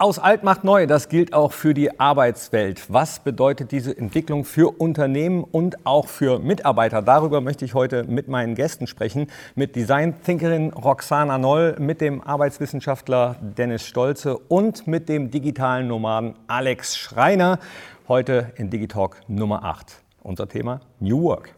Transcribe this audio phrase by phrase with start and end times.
[0.00, 2.84] Aus alt macht neu, das gilt auch für die Arbeitswelt.
[2.88, 7.02] Was bedeutet diese Entwicklung für Unternehmen und auch für Mitarbeiter?
[7.02, 9.26] Darüber möchte ich heute mit meinen Gästen sprechen.
[9.56, 16.96] Mit Design-Thinkerin Roxana Noll, mit dem Arbeitswissenschaftler Dennis Stolze und mit dem digitalen Nomaden Alex
[16.96, 17.58] Schreiner.
[18.06, 20.00] Heute in Digitalk Nummer 8.
[20.22, 21.56] Unser Thema New Work.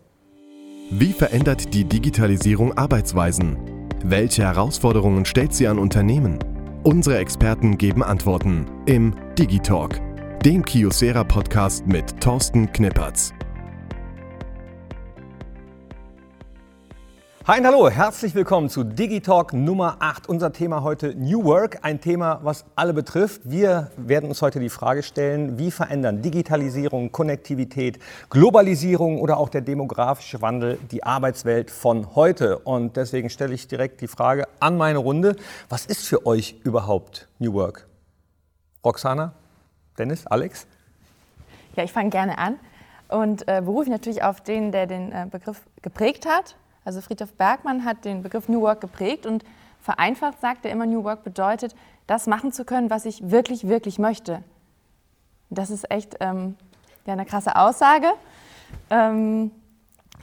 [0.90, 3.58] Wie verändert die Digitalisierung Arbeitsweisen?
[4.02, 6.38] Welche Herausforderungen stellt sie an Unternehmen?
[6.82, 10.00] Unsere Experten geben Antworten im Digitalk,
[10.42, 13.34] dem Kiosera Podcast mit Thorsten Knippertz.
[17.46, 20.28] Hi und hallo, herzlich willkommen zu Digitalk Nummer 8.
[20.28, 23.40] Unser Thema heute New Work, ein Thema, was alle betrifft.
[23.44, 27.98] Wir werden uns heute die Frage stellen, wie verändern Digitalisierung, Konnektivität,
[28.28, 32.58] Globalisierung oder auch der demografische Wandel die Arbeitswelt von heute?
[32.58, 35.34] Und deswegen stelle ich direkt die Frage an meine Runde,
[35.70, 37.88] was ist für euch überhaupt New Work?
[38.84, 39.32] Roxana,
[39.98, 40.66] Dennis, Alex?
[41.74, 42.58] Ja, ich fange gerne an
[43.08, 46.54] und äh, berufe natürlich auf den, der den äh, Begriff geprägt hat
[46.90, 49.44] also Friedhof Bergmann hat den Begriff New Work geprägt und
[49.80, 51.76] vereinfacht sagt er immer, New Work bedeutet,
[52.08, 54.42] das machen zu können, was ich wirklich, wirklich möchte.
[55.50, 56.56] Das ist echt ähm,
[57.06, 58.08] ja, eine krasse Aussage.
[58.90, 59.52] Ähm,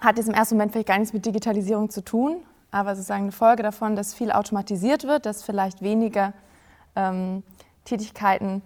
[0.02, 3.32] hat jetzt im ersten Moment vielleicht gar nichts mit Digitalisierung zu tun, aber sozusagen eine
[3.32, 6.34] Folge davon, dass viel automatisiert wird, dass vielleicht weniger
[6.98, 7.44] ähm,
[7.86, 8.62] Tätigkeiten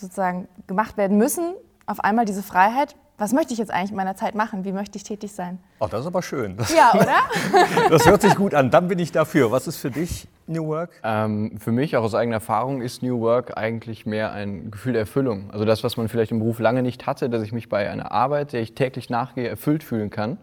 [0.00, 1.54] sozusagen gemacht werden müssen,
[1.86, 4.64] auf einmal diese Freiheit was möchte ich jetzt eigentlich in meiner Zeit machen?
[4.64, 5.58] Wie möchte ich tätig sein?
[5.78, 6.56] Ach, das ist aber schön.
[6.56, 7.88] Das, ja, oder?
[7.90, 8.70] das hört sich gut an.
[8.70, 9.52] Dann bin ich dafür.
[9.52, 10.90] Was ist für dich New Work?
[11.04, 15.02] Ähm, für mich, auch aus eigener Erfahrung, ist New Work eigentlich mehr ein Gefühl der
[15.02, 15.50] Erfüllung.
[15.52, 18.10] Also das, was man vielleicht im Beruf lange nicht hatte, dass ich mich bei einer
[18.10, 20.36] Arbeit, der ich täglich nachgehe, erfüllt fühlen kann.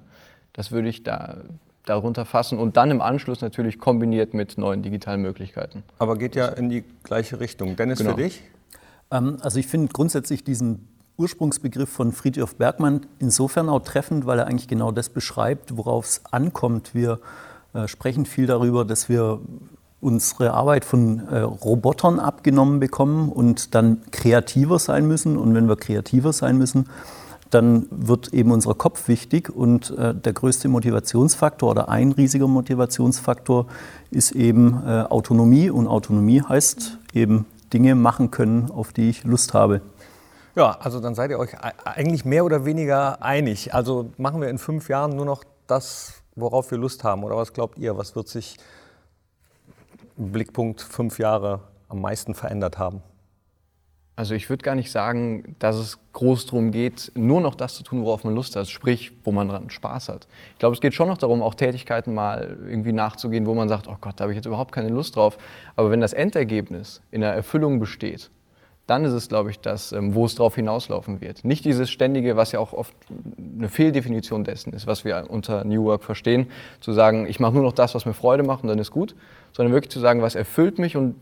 [0.53, 1.37] Das würde ich da
[1.85, 5.83] darunter fassen und dann im Anschluss natürlich kombiniert mit neuen digitalen Möglichkeiten.
[5.97, 7.75] Aber geht ja in die gleiche Richtung.
[7.75, 8.11] Dennis, genau.
[8.11, 8.43] für dich?
[9.11, 10.87] Ähm, also ich finde grundsätzlich diesen
[11.21, 16.21] Ursprungsbegriff von Friedrich Bergmann insofern auch treffend, weil er eigentlich genau das beschreibt, worauf es
[16.31, 16.95] ankommt.
[16.95, 17.19] Wir
[17.73, 19.39] äh, sprechen viel darüber, dass wir
[19.99, 25.37] unsere Arbeit von äh, Robotern abgenommen bekommen und dann kreativer sein müssen.
[25.37, 26.89] Und wenn wir kreativer sein müssen,
[27.51, 33.67] dann wird eben unser Kopf wichtig und äh, der größte Motivationsfaktor oder ein riesiger Motivationsfaktor
[34.09, 39.53] ist eben äh, Autonomie und Autonomie heißt eben Dinge machen können, auf die ich Lust
[39.53, 39.81] habe.
[40.55, 41.51] Ja, also dann seid ihr euch
[41.85, 43.73] eigentlich mehr oder weniger einig.
[43.73, 47.23] Also machen wir in fünf Jahren nur noch das, worauf wir Lust haben?
[47.23, 47.97] Oder was glaubt ihr?
[47.97, 48.57] Was wird sich
[50.17, 53.01] im Blickpunkt fünf Jahre am meisten verändert haben?
[54.17, 57.83] Also ich würde gar nicht sagen, dass es groß darum geht, nur noch das zu
[57.83, 60.27] tun, worauf man Lust hat, sprich, wo man dran Spaß hat.
[60.51, 63.87] Ich glaube, es geht schon noch darum, auch Tätigkeiten mal irgendwie nachzugehen, wo man sagt,
[63.87, 65.37] oh Gott, da habe ich jetzt überhaupt keine Lust drauf.
[65.77, 68.29] Aber wenn das Endergebnis in der Erfüllung besteht,
[68.91, 71.45] dann ist es, glaube ich, das, ähm, wo es darauf hinauslaufen wird.
[71.45, 72.93] Nicht dieses ständige, was ja auch oft
[73.57, 76.47] eine Fehldefinition dessen ist, was wir unter New Work verstehen,
[76.81, 79.15] zu sagen, ich mache nur noch das, was mir Freude macht und dann ist gut,
[79.53, 81.15] sondern wirklich zu sagen, was erfüllt mich und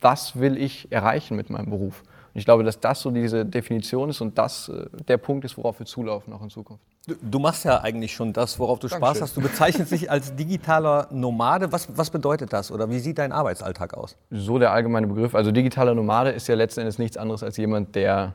[0.00, 2.02] was will ich erreichen mit meinem Beruf.
[2.34, 5.56] Und ich glaube, dass das so diese Definition ist und das äh, der Punkt ist,
[5.56, 6.82] worauf wir zulaufen, auch in Zukunft.
[7.06, 9.14] Du, machst ja eigentlich schon das, worauf du Dankeschön.
[9.14, 9.36] Spaß hast.
[9.36, 11.72] Du bezeichnest dich als digitaler Nomade.
[11.72, 14.16] Was, was bedeutet das oder wie sieht dein Arbeitsalltag aus?
[14.30, 15.34] So der allgemeine Begriff.
[15.34, 18.34] Also digitaler Nomade ist ja letzten Endes nichts anderes als jemand, der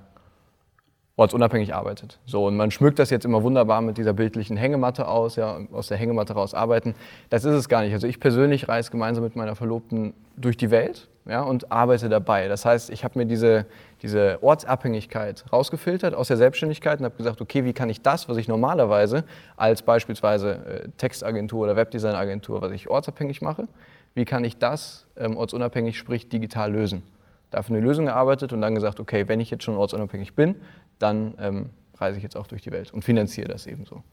[1.15, 2.19] ortsunabhängig arbeitet.
[2.25, 5.87] So, und man schmückt das jetzt immer wunderbar mit dieser bildlichen Hängematte aus, ja, aus
[5.87, 6.93] der Hängematte raus arbeiten.
[7.29, 7.93] Das ist es gar nicht.
[7.93, 12.47] Also ich persönlich reise gemeinsam mit meiner Verlobten durch die Welt ja, und arbeite dabei.
[12.47, 13.65] Das heißt, ich habe mir diese,
[14.01, 18.37] diese Ortsabhängigkeit rausgefiltert aus der Selbstständigkeit und habe gesagt, okay, wie kann ich das, was
[18.37, 19.23] ich normalerweise
[19.55, 23.67] als beispielsweise äh, Textagentur oder Webdesignagentur, was ich ortsabhängig mache,
[24.13, 27.03] wie kann ich das ähm, ortsunabhängig, sprich digital lösen?
[27.51, 30.55] Dafür eine Lösung gearbeitet und dann gesagt, okay, wenn ich jetzt schon ortsunabhängig bin,
[30.99, 34.03] dann ähm, reise ich jetzt auch durch die Welt und finanziere das ebenso.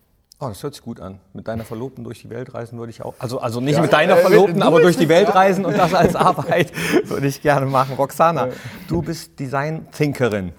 [0.45, 1.21] Oh, das hört sich gut an.
[1.33, 3.15] Mit deiner Verlobten durch die Welt reisen würde ich auch.
[3.19, 5.95] Also, also nicht ja, mit deiner äh, Verlobten, aber durch die Welt reisen und das
[5.95, 6.71] als Arbeit
[7.09, 7.97] würde ich gerne machen.
[7.97, 8.49] Roxana,
[8.87, 10.53] du bist Design-Thinkerin.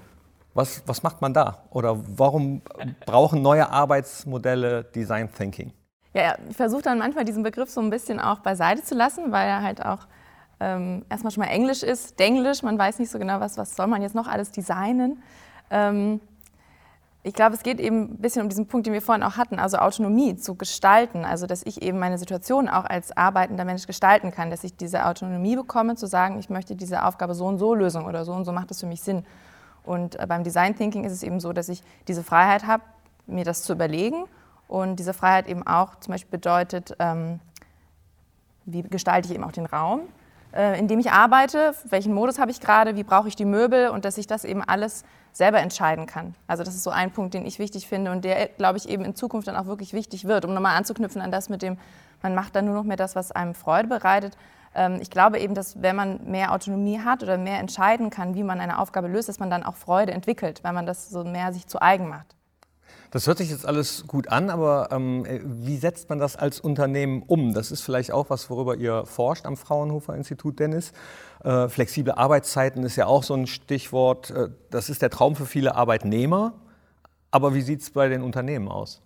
[0.55, 1.65] Was, was macht man da?
[1.69, 2.63] Oder warum
[3.05, 5.71] brauchen neue Arbeitsmodelle Design Thinking?
[6.13, 9.47] Ja, ich versuche dann manchmal diesen Begriff so ein bisschen auch beiseite zu lassen, weil
[9.47, 10.07] er halt auch
[10.61, 12.63] ähm, erstmal schon mal Englisch ist, Denglisch.
[12.63, 15.21] Man weiß nicht so genau, was, was soll man jetzt noch alles designen.
[15.69, 16.21] Ähm,
[17.25, 19.57] ich glaube, es geht eben ein bisschen um diesen Punkt, den wir vorhin auch hatten,
[19.57, 24.29] also Autonomie zu gestalten, also dass ich eben meine Situation auch als arbeitender Mensch gestalten
[24.29, 27.73] kann, dass ich diese Autonomie bekomme, zu sagen, ich möchte diese Aufgabe so und so
[27.73, 29.25] lösen oder so und so macht es für mich Sinn.
[29.83, 32.83] Und äh, beim Design Thinking ist es eben so, dass ich diese Freiheit habe,
[33.25, 34.25] mir das zu überlegen.
[34.67, 37.39] Und diese Freiheit eben auch zum Beispiel bedeutet, ähm,
[38.65, 40.01] wie gestalte ich eben auch den Raum,
[40.55, 44.05] in dem ich arbeite, welchen Modus habe ich gerade, wie brauche ich die Möbel und
[44.05, 45.03] dass ich das eben alles
[45.33, 46.33] selber entscheiden kann.
[46.47, 49.03] Also das ist so ein Punkt, den ich wichtig finde und der, glaube ich, eben
[49.03, 50.45] in Zukunft dann auch wirklich wichtig wird.
[50.45, 51.77] Um nochmal anzuknüpfen an das mit dem,
[52.21, 54.37] man macht dann nur noch mehr das, was einem Freude bereitet.
[54.73, 58.43] Ähm, ich glaube eben, dass wenn man mehr Autonomie hat oder mehr entscheiden kann, wie
[58.43, 61.51] man eine Aufgabe löst, dass man dann auch Freude entwickelt, weil man das so mehr
[61.51, 62.35] sich zu eigen macht.
[63.15, 67.23] Das hört sich jetzt alles gut an, aber ähm, wie setzt man das als Unternehmen
[67.25, 67.53] um?
[67.53, 70.91] Das ist vielleicht auch was, worüber ihr forscht am Fraunhofer Institut, Dennis.
[71.41, 74.31] Äh, flexible Arbeitszeiten ist ja auch so ein Stichwort.
[74.31, 76.55] Äh, das ist der Traum für viele Arbeitnehmer.
[77.31, 79.01] Aber wie sieht es bei den Unternehmen aus?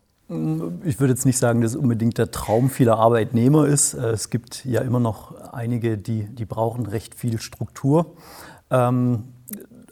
[0.84, 3.94] Ich würde jetzt nicht sagen, dass es unbedingt der Traum vieler Arbeitnehmer ist.
[3.94, 8.16] Äh, es gibt ja immer noch einige, die, die brauchen recht viel Struktur.
[8.72, 9.26] Ähm,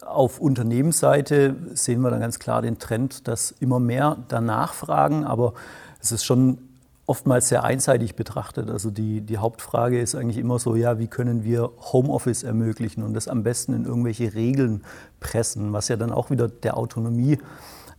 [0.08, 5.54] auf Unternehmensseite sehen wir dann ganz klar den Trend, dass immer mehr danach fragen, aber
[6.00, 6.58] es ist schon
[7.06, 8.68] oftmals sehr einseitig betrachtet.
[8.68, 13.14] Also die, die Hauptfrage ist eigentlich immer so, ja, wie können wir Homeoffice ermöglichen und
[13.14, 14.84] das am besten in irgendwelche Regeln
[15.18, 17.38] pressen, was ja dann auch wieder der Autonomie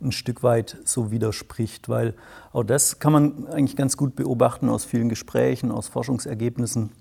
[0.01, 2.13] ein Stück weit so widerspricht, weil
[2.53, 6.91] auch das kann man eigentlich ganz gut beobachten aus vielen Gesprächen, aus Forschungsergebnissen.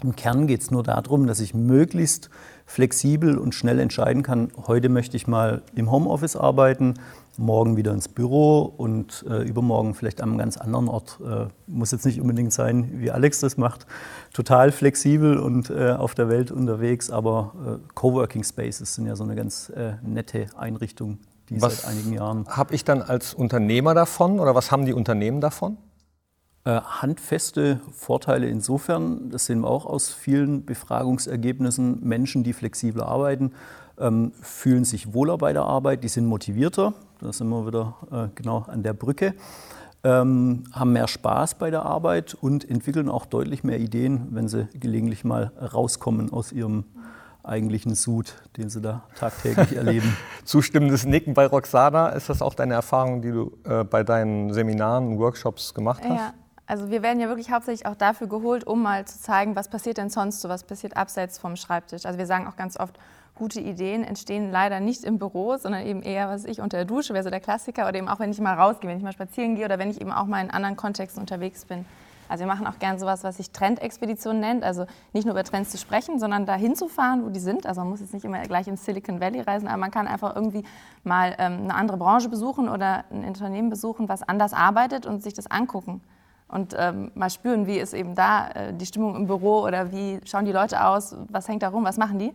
[0.00, 2.30] Im Kern geht es nur darum, dass ich möglichst
[2.66, 6.94] flexibel und schnell entscheiden kann, heute möchte ich mal im Homeoffice arbeiten,
[7.36, 11.18] morgen wieder ins Büro und äh, übermorgen vielleicht an einem ganz anderen Ort.
[11.20, 13.86] Äh, muss jetzt nicht unbedingt sein, wie Alex das macht.
[14.32, 19.24] Total flexibel und äh, auf der Welt unterwegs, aber äh, Coworking Spaces sind ja so
[19.24, 21.18] eine ganz äh, nette Einrichtung,
[21.48, 22.46] die was seit einigen Jahren.
[22.46, 25.76] Habe ich dann als Unternehmer davon oder was haben die Unternehmen davon?
[26.64, 33.52] Äh, handfeste Vorteile insofern, das sehen wir auch aus vielen Befragungsergebnissen, Menschen, die flexibel arbeiten,
[33.98, 38.28] ähm, fühlen sich wohler bei der Arbeit, die sind motivierter, da sind wir wieder äh,
[38.34, 39.34] genau an der Brücke,
[40.04, 44.68] ähm, haben mehr Spaß bei der Arbeit und entwickeln auch deutlich mehr Ideen, wenn sie
[44.74, 46.84] gelegentlich mal rauskommen aus ihrem
[47.42, 50.16] eigentlichen Sud, den sie da tagtäglich erleben.
[50.44, 55.08] Zustimmendes Nicken bei Roxana, ist das auch deine Erfahrung, die du äh, bei deinen Seminaren
[55.08, 56.18] und Workshops gemacht hast?
[56.18, 56.34] Ja.
[56.68, 59.96] Also wir werden ja wirklich hauptsächlich auch dafür geholt, um mal zu zeigen, was passiert
[59.96, 62.04] denn sonst so, was passiert abseits vom Schreibtisch.
[62.04, 62.98] Also wir sagen auch ganz oft,
[63.34, 67.14] gute Ideen entstehen leider nicht im Büro, sondern eben eher, was ich, unter der Dusche,
[67.14, 69.56] wäre so der Klassiker, oder eben auch, wenn ich mal rausgehe, wenn ich mal spazieren
[69.56, 71.86] gehe oder wenn ich eben auch mal in anderen Kontexten unterwegs bin.
[72.28, 75.70] Also wir machen auch gern sowas, was sich Trendexpedition nennt, also nicht nur über Trends
[75.70, 77.64] zu sprechen, sondern dahin zu fahren, wo die sind.
[77.64, 80.36] Also man muss jetzt nicht immer gleich ins Silicon Valley reisen, aber man kann einfach
[80.36, 80.64] irgendwie
[81.02, 85.32] mal ähm, eine andere Branche besuchen oder ein Unternehmen besuchen, was anders arbeitet und sich
[85.32, 86.02] das angucken
[86.48, 90.20] und ähm, mal spüren, wie ist eben da äh, die Stimmung im Büro oder wie
[90.24, 92.32] schauen die Leute aus, was hängt da rum, was machen die.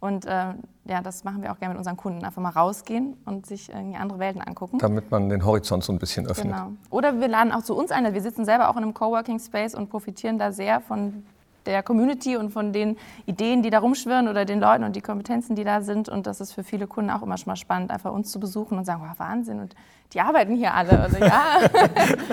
[0.00, 0.54] Und äh,
[0.84, 2.24] ja, das machen wir auch gerne mit unseren Kunden.
[2.24, 4.78] Einfach mal rausgehen und sich irgendwie andere Welten angucken.
[4.78, 6.52] Damit man den Horizont so ein bisschen öffnet.
[6.52, 6.72] Genau.
[6.90, 8.12] Oder wir laden auch zu uns ein.
[8.12, 11.24] Wir sitzen selber auch in einem Coworking Space und profitieren da sehr von
[11.66, 15.56] der Community und von den Ideen, die da rumschwirren oder den Leuten und die Kompetenzen,
[15.56, 16.08] die da sind.
[16.08, 18.78] Und das ist für viele Kunden auch immer schon mal spannend, einfach uns zu besuchen
[18.78, 19.60] und sagen, wow, Wahnsinn.
[19.60, 19.74] Und
[20.12, 20.98] die arbeiten hier alle.
[21.00, 21.58] Also, ja.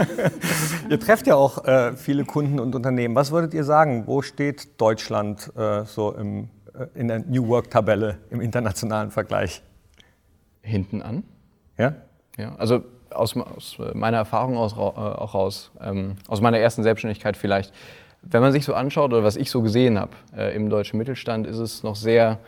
[0.89, 3.15] ihr trefft ja auch äh, viele Kunden und Unternehmen.
[3.15, 6.49] Was würdet ihr sagen, wo steht Deutschland äh, so im
[6.79, 9.61] äh, in der New Work-Tabelle im internationalen Vergleich?
[10.61, 11.23] Hinten an.
[11.77, 11.95] Ja?
[12.37, 17.37] Ja, also aus, aus meiner Erfahrung aus, äh, auch raus, ähm, aus meiner ersten Selbstständigkeit
[17.37, 17.73] vielleicht.
[18.21, 21.47] Wenn man sich so anschaut oder was ich so gesehen habe äh, im deutschen Mittelstand,
[21.47, 22.39] ist es noch sehr,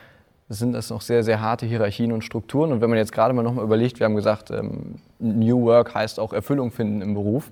[0.49, 2.71] sind das noch sehr, sehr harte Hierarchien und Strukturen.
[2.71, 6.19] Und wenn man jetzt gerade mal nochmal überlegt, wir haben gesagt, ähm, New Work heißt
[6.19, 7.49] auch Erfüllung finden im Beruf.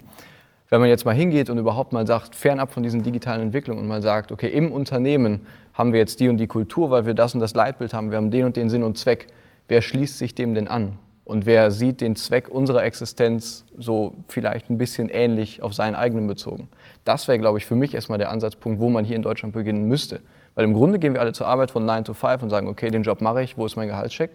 [0.69, 3.87] Wenn man jetzt mal hingeht und überhaupt mal sagt, fernab von diesen digitalen Entwicklungen und
[3.87, 7.33] mal sagt, okay, im Unternehmen haben wir jetzt die und die Kultur, weil wir das
[7.33, 9.27] und das Leitbild haben, wir haben den und den Sinn und Zweck.
[9.67, 10.99] Wer schließt sich dem denn an?
[11.29, 16.25] Und wer sieht den Zweck unserer Existenz so vielleicht ein bisschen ähnlich auf seinen eigenen
[16.25, 16.69] bezogen?
[17.05, 19.83] Das wäre, glaube ich, für mich erstmal der Ansatzpunkt, wo man hier in Deutschland beginnen
[19.83, 20.21] müsste.
[20.55, 22.89] Weil im Grunde gehen wir alle zur Arbeit von 9 to 5 und sagen, okay,
[22.89, 24.31] den Job mache ich, wo ist mein Gehaltscheck?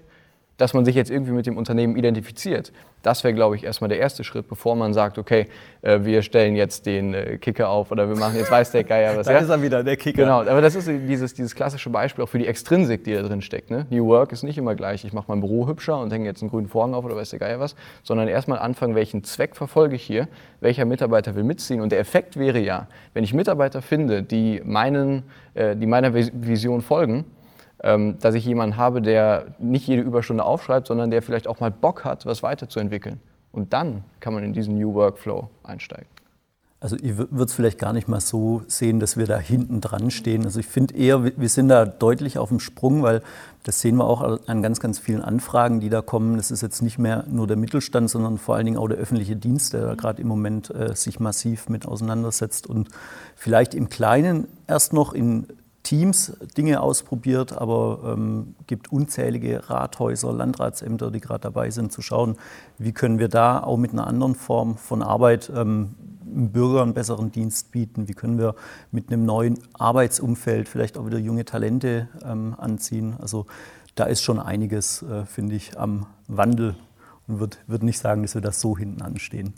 [0.56, 2.73] Dass man sich jetzt irgendwie mit dem Unternehmen identifiziert.
[3.02, 5.46] Das wäre, glaube ich, erstmal der erste Schritt, bevor man sagt, okay,
[5.82, 9.16] äh, wir stellen jetzt den äh, Kicker auf oder wir machen jetzt weiß der Geier
[9.16, 9.26] was.
[9.26, 9.38] da ja?
[9.40, 10.23] ist er wieder, der Kicker.
[10.23, 13.42] Genau, aber das ist dieses, dieses klassische Beispiel auch für die Extrinsik, die da drin
[13.42, 13.70] steckt.
[13.70, 13.87] Ne?
[13.90, 16.50] New Work ist nicht immer gleich, ich mache mein Büro hübscher und hänge jetzt einen
[16.50, 20.02] grünen Vorhang auf oder weiß der Geier was, sondern erstmal anfangen, welchen Zweck verfolge ich
[20.02, 20.28] hier,
[20.61, 21.82] welcher Mitarbeiter will mitziehen.
[21.82, 26.80] Und der Effekt wäre ja, wenn ich Mitarbeiter finde, die, meinen, äh, die meiner Vision
[26.80, 27.26] folgen,
[27.84, 32.04] dass ich jemanden habe, der nicht jede Überstunde aufschreibt, sondern der vielleicht auch mal Bock
[32.04, 33.20] hat, was weiterzuentwickeln.
[33.52, 36.08] Und dann kann man in diesen New Workflow einsteigen.
[36.84, 40.10] Also ich würde es vielleicht gar nicht mal so sehen, dass wir da hinten dran
[40.10, 40.44] stehen.
[40.44, 43.22] Also ich finde eher, wir sind da deutlich auf dem Sprung, weil
[43.62, 46.36] das sehen wir auch an ganz, ganz vielen Anfragen, die da kommen.
[46.36, 49.34] Das ist jetzt nicht mehr nur der Mittelstand, sondern vor allen Dingen auch der öffentliche
[49.34, 52.90] Dienst, der da gerade im Moment äh, sich massiv mit auseinandersetzt und
[53.34, 55.46] vielleicht im Kleinen erst noch in
[55.84, 62.36] Teams Dinge ausprobiert, aber ähm, gibt unzählige Rathäuser, Landratsämter, die gerade dabei sind, zu schauen,
[62.78, 66.94] wie können wir da auch mit einer anderen Form von Arbeit ähm, dem Bürger einen
[66.94, 68.54] besseren Dienst bieten, wie können wir
[68.90, 73.14] mit einem neuen Arbeitsumfeld vielleicht auch wieder junge Talente ähm, anziehen.
[73.20, 73.46] Also
[73.94, 76.74] da ist schon einiges, äh, finde ich, am Wandel
[77.28, 79.54] und würde würd nicht sagen, dass wir das so hinten anstehen.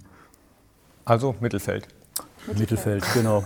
[1.04, 1.88] Also Mittelfeld.
[2.54, 3.44] Mittelfeld, genau.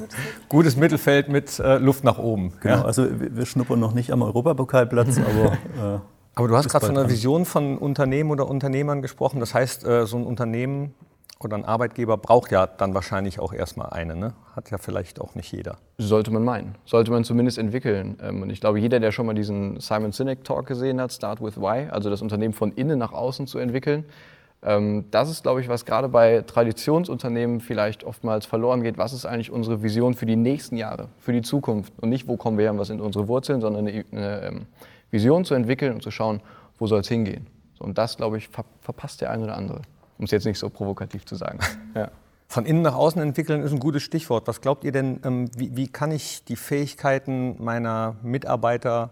[0.48, 2.52] Gutes Mittelfeld mit äh, Luft nach oben.
[2.60, 2.84] Genau, ja.
[2.84, 5.96] also wir, wir, schnuppern noch nicht am Europapokalplatz, aber.
[5.96, 6.00] Äh,
[6.36, 9.40] aber du hast gerade von einer Vision von Unternehmen oder Unternehmern gesprochen.
[9.40, 10.94] Das heißt, äh, so ein Unternehmen
[11.42, 14.14] oder ein Arbeitgeber braucht ja dann wahrscheinlich auch erstmal eine.
[14.14, 14.34] Ne?
[14.54, 15.78] Hat ja vielleicht auch nicht jeder.
[15.98, 16.74] Sollte man meinen.
[16.84, 18.18] Sollte man zumindest entwickeln.
[18.22, 21.42] Ähm, und ich glaube, jeder, der schon mal diesen Simon Sinek Talk gesehen hat, Start
[21.42, 24.04] with Why, also das Unternehmen von innen nach außen zu entwickeln,
[24.62, 28.98] das ist, glaube ich, was gerade bei Traditionsunternehmen vielleicht oftmals verloren geht.
[28.98, 31.94] Was ist eigentlich unsere Vision für die nächsten Jahre, für die Zukunft?
[31.98, 34.66] Und nicht, wo kommen wir her, was sind unsere Wurzeln, sondern eine, eine ähm,
[35.10, 36.42] Vision zu entwickeln und zu schauen,
[36.78, 37.46] wo soll es hingehen.
[37.78, 39.80] und das, glaube ich, ver verpasst der eine oder andere,
[40.18, 41.58] um es jetzt nicht so provokativ zu sagen.
[41.94, 42.10] ja.
[42.46, 44.46] Von innen nach außen entwickeln ist ein gutes Stichwort.
[44.48, 49.10] Was glaubt ihr denn, ähm, wie, wie kann ich die Fähigkeiten meiner Mitarbeiter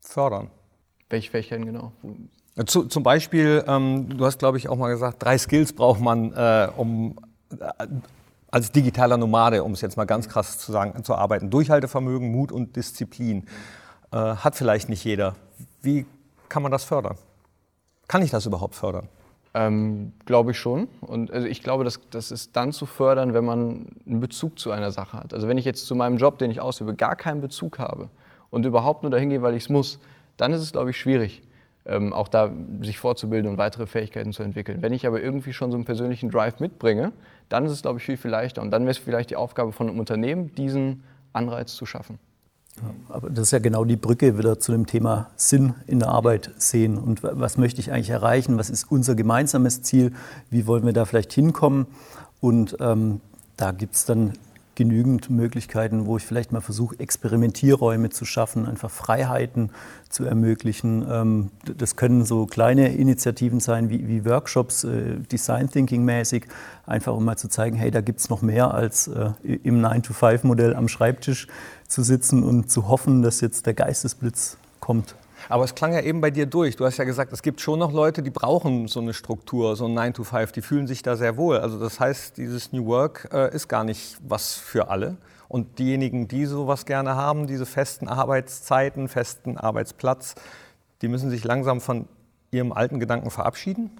[0.00, 0.50] fördern?
[1.08, 1.92] Welche Fähigkeiten genau?
[2.66, 6.32] Zu, zum Beispiel, ähm, du hast, glaube ich, auch mal gesagt, drei Skills braucht man,
[6.32, 7.16] äh, um
[7.58, 7.86] äh,
[8.48, 11.50] als digitaler Nomade, um es jetzt mal ganz krass zu sagen, zu arbeiten.
[11.50, 13.46] Durchhaltevermögen, Mut und Disziplin.
[14.12, 15.34] Äh, hat vielleicht nicht jeder.
[15.82, 16.06] Wie
[16.48, 17.16] kann man das fördern?
[18.06, 19.08] Kann ich das überhaupt fördern?
[19.54, 20.86] Ähm, glaube ich schon.
[21.00, 24.70] Und also ich glaube, das, das ist dann zu fördern, wenn man einen Bezug zu
[24.70, 25.34] einer Sache hat.
[25.34, 28.10] Also wenn ich jetzt zu meinem Job, den ich ausübe, gar keinen Bezug habe
[28.50, 29.98] und überhaupt nur dahin gehe, weil ich es muss,
[30.36, 31.42] dann ist es, glaube ich, schwierig
[31.86, 32.50] ähm, auch da
[32.82, 34.80] sich vorzubilden und weitere Fähigkeiten zu entwickeln.
[34.80, 37.12] Wenn ich aber irgendwie schon so einen persönlichen Drive mitbringe,
[37.48, 38.62] dann ist es, glaube ich, viel, viel leichter.
[38.62, 42.18] Und dann wäre es vielleicht die Aufgabe von einem Unternehmen, diesen Anreiz zu schaffen.
[42.76, 46.08] Ja, aber das ist ja genau die Brücke wieder zu dem Thema Sinn in der
[46.08, 46.98] Arbeit sehen.
[46.98, 48.58] Und was möchte ich eigentlich erreichen?
[48.58, 50.12] Was ist unser gemeinsames Ziel?
[50.50, 51.86] Wie wollen wir da vielleicht hinkommen?
[52.40, 53.20] Und ähm,
[53.56, 54.32] da gibt es dann
[54.74, 59.70] genügend Möglichkeiten, wo ich vielleicht mal versuche, Experimentierräume zu schaffen, einfach Freiheiten
[60.08, 61.04] zu ermöglichen.
[61.10, 66.46] Ähm, das können so kleine Initiativen sein wie, wie Workshops, äh, Design Thinking mäßig,
[66.86, 70.74] einfach um mal zu zeigen, hey, da gibt es noch mehr als äh, im 9-to-5-Modell
[70.74, 71.46] am Schreibtisch
[71.88, 75.14] zu sitzen und zu hoffen, dass jetzt der Geistesblitz kommt.
[75.48, 76.76] Aber es klang ja eben bei dir durch.
[76.76, 79.86] Du hast ja gesagt, es gibt schon noch Leute, die brauchen so eine Struktur, so
[79.86, 81.58] ein 9 to 5, die fühlen sich da sehr wohl.
[81.58, 85.16] Also das heißt, dieses New Work äh, ist gar nicht was für alle.
[85.48, 90.34] Und diejenigen, die sowas gerne haben, diese festen Arbeitszeiten, festen Arbeitsplatz,
[91.02, 92.08] die müssen sich langsam von
[92.50, 93.90] ihrem alten Gedanken verabschieden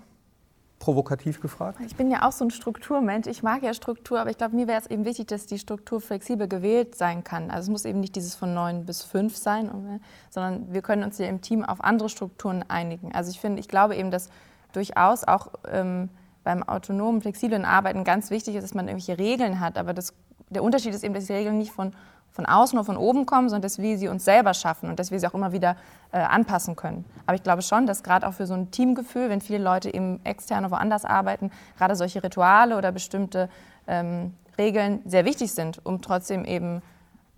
[0.85, 1.79] provokativ gefragt?
[1.87, 3.26] Ich bin ja auch so ein Strukturmensch.
[3.26, 5.99] Ich mag ja Struktur, aber ich glaube, mir wäre es eben wichtig, dass die Struktur
[5.99, 7.50] flexibel gewählt sein kann.
[7.50, 11.17] Also es muss eben nicht dieses von neun bis fünf sein, sondern wir können uns
[11.17, 13.14] ja im Team auf andere Strukturen einigen.
[13.14, 14.29] Also ich finde, ich glaube eben, dass
[14.73, 16.11] durchaus auch ähm,
[16.43, 19.79] beim autonomen, flexiblen Arbeiten ganz wichtig ist, dass man irgendwelche Regeln hat.
[19.79, 20.12] Aber das,
[20.50, 21.93] der Unterschied ist eben, dass die Regeln nicht von
[22.35, 25.12] von außen oder von oben kommen, sondern dass wir sie uns selber schaffen und dass
[25.12, 25.76] wir sie auch immer wieder
[26.11, 27.05] äh, anpassen können.
[27.26, 30.21] Aber ich glaube schon, dass gerade auch für so ein Teamgefühl, wenn viele Leute eben
[30.25, 33.49] extern oder woanders arbeiten, gerade solche Rituale oder bestimmte
[33.87, 36.83] ähm, Regeln sehr wichtig sind, um trotzdem eben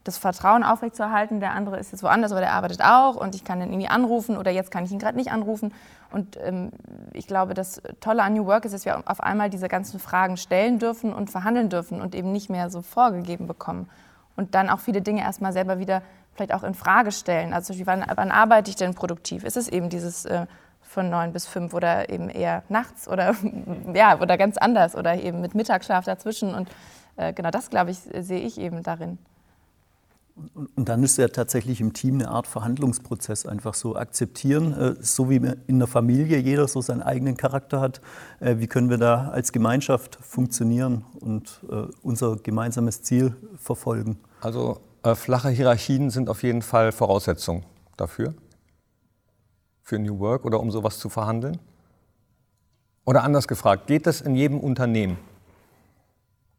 [0.02, 1.40] das Vertrauen aufrechtzuerhalten.
[1.40, 4.38] Der andere ist jetzt woanders, aber der arbeitet auch und ich kann ihn irgendwie anrufen
[4.38, 5.74] oder jetzt kann ich ihn gerade nicht anrufen.
[6.10, 6.70] Und ähm,
[7.12, 10.38] ich glaube, das Tolle an New Work ist, dass wir auf einmal diese ganzen Fragen
[10.38, 13.90] stellen dürfen und verhandeln dürfen und eben nicht mehr so vorgegeben bekommen
[14.36, 16.02] und dann auch viele Dinge erstmal selber wieder
[16.34, 17.52] vielleicht auch in Frage stellen.
[17.52, 19.42] Also wann, wann arbeite ich denn produktiv?
[19.44, 20.46] Ist es eben dieses äh,
[20.82, 23.34] von neun bis fünf oder eben eher nachts oder
[23.94, 26.68] ja oder ganz anders oder eben mit Mittagsschlaf dazwischen und
[27.16, 29.18] äh, genau das glaube ich sehe ich eben darin.
[30.36, 35.30] Und dann ist ja tatsächlich im Team eine Art Verhandlungsprozess einfach so akzeptieren, äh, so
[35.30, 38.02] wie in der Familie jeder so seinen eigenen Charakter hat.
[38.40, 44.18] Äh, wie können wir da als Gemeinschaft funktionieren und äh, unser gemeinsames Ziel verfolgen?
[44.42, 47.64] Also äh, flache Hierarchien sind auf jeden Fall Voraussetzung
[47.96, 48.34] dafür,
[49.82, 51.58] für New Work oder um sowas zu verhandeln.
[53.06, 55.16] Oder anders gefragt, geht das in jedem Unternehmen?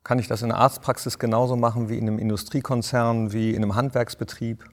[0.07, 3.75] Kann ich das in der Arztpraxis genauso machen wie in einem Industriekonzern, wie in einem
[3.75, 4.63] Handwerksbetrieb?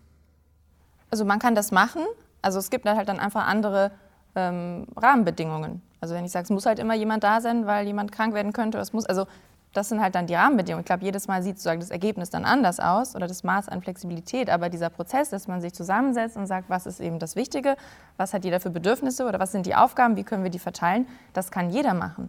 [1.11, 2.03] Also man kann das machen.
[2.41, 3.91] Also es gibt halt dann einfach andere
[4.37, 5.83] ähm, Rahmenbedingungen.
[6.01, 8.53] Also wenn ich sage, es muss halt immer jemand da sein, weil jemand krank werden
[8.53, 9.27] könnte, es muss, also
[9.73, 10.83] das sind halt dann die Rahmenbedingungen.
[10.83, 13.83] Ich glaube, jedes Mal sieht sozusagen das Ergebnis dann anders aus oder das Maß an
[13.83, 14.49] Flexibilität.
[14.49, 17.75] Aber dieser Prozess, dass man sich zusammensetzt und sagt, was ist eben das Wichtige,
[18.19, 21.09] was hat jeder für Bedürfnisse oder was sind die Aufgaben, wie können wir die verteilen,
[21.33, 22.29] das kann jeder machen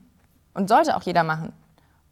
[0.55, 1.53] und sollte auch jeder machen.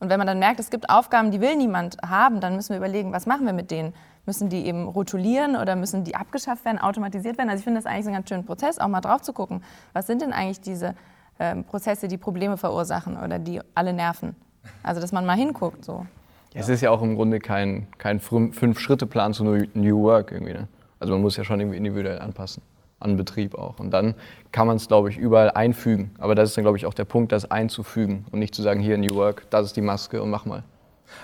[0.03, 2.77] Und wenn man dann merkt, es gibt Aufgaben, die will niemand haben, dann müssen wir
[2.77, 3.93] überlegen, was machen wir mit denen?
[4.25, 7.49] müssen die eben rotulieren oder müssen die abgeschafft werden, automatisiert werden?
[7.49, 9.63] Also ich finde das eigentlich so einen ganz schönen Prozess, auch mal drauf zu gucken,
[9.91, 10.95] was sind denn eigentlich diese
[11.39, 14.35] ähm, Prozesse, die Probleme verursachen oder die alle nerven.
[14.81, 16.05] Also dass man mal hinguckt so.
[16.53, 20.53] Es ist ja auch im Grunde kein, kein Fünf-Schritte-Plan zu New Work irgendwie.
[20.53, 20.67] Ne?
[20.99, 22.61] Also man muss ja schon irgendwie individuell anpassen
[23.03, 23.79] an Betrieb auch.
[23.79, 24.15] Und dann
[24.51, 26.11] kann man es, glaube ich, überall einfügen.
[26.19, 28.79] Aber das ist dann, glaube ich, auch der Punkt, das einzufügen und nicht zu sagen,
[28.79, 30.63] hier New Work, das ist die Maske und mach mal.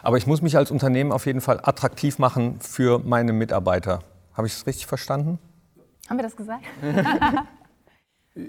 [0.03, 3.99] Aber ich muss mich als Unternehmen auf jeden Fall attraktiv machen für meine Mitarbeiter.
[4.33, 5.39] Habe ich es richtig verstanden?
[6.09, 6.63] Haben wir das gesagt?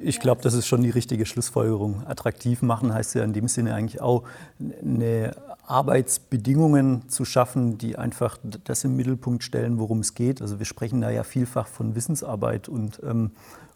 [0.03, 2.07] Ich glaube, das ist schon die richtige Schlussfolgerung.
[2.07, 4.25] Attraktiv machen heißt ja in dem Sinne eigentlich auch,
[4.59, 5.33] eine
[5.65, 10.43] Arbeitsbedingungen zu schaffen, die einfach das im Mittelpunkt stellen, worum es geht.
[10.43, 13.33] Also wir sprechen da ja vielfach von Wissensarbeit und ähm,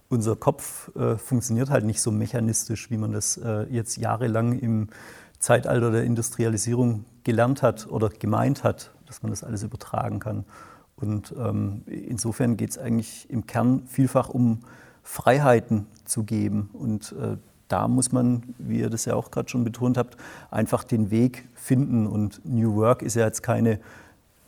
[0.09, 4.89] unser Kopf äh, funktioniert halt nicht so mechanistisch, wie man das äh, jetzt jahrelang im
[5.39, 10.45] Zeitalter der Industrialisierung gelernt hat oder gemeint hat, dass man das alles übertragen kann.
[10.97, 14.61] Und ähm, insofern geht es eigentlich im Kern vielfach um
[15.05, 16.71] Freiheiten zu geben.
[16.73, 17.37] Und äh,
[17.69, 20.17] da muss man, wie ihr das ja auch gerade schon betont habt,
[20.51, 22.07] einfach den Weg finden.
[22.07, 23.79] Und New Work ist ja jetzt keine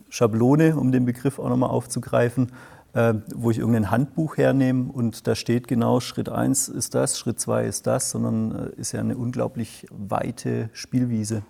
[0.09, 2.51] Schablone, um den Begriff auch nochmal aufzugreifen,
[2.93, 7.39] äh, wo ich irgendein Handbuch hernehme und da steht genau, Schritt 1 ist das, Schritt
[7.39, 11.43] 2 ist das, sondern äh, ist ja eine unglaublich weite Spielwiese.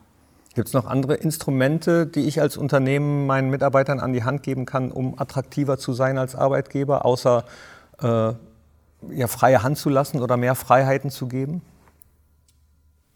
[0.55, 4.65] Gibt es noch andere Instrumente, die ich als Unternehmen meinen Mitarbeitern an die Hand geben
[4.65, 7.45] kann, um attraktiver zu sein als Arbeitgeber, außer
[8.01, 8.33] äh,
[9.11, 11.61] ja, freie Hand zu lassen oder mehr Freiheiten zu geben?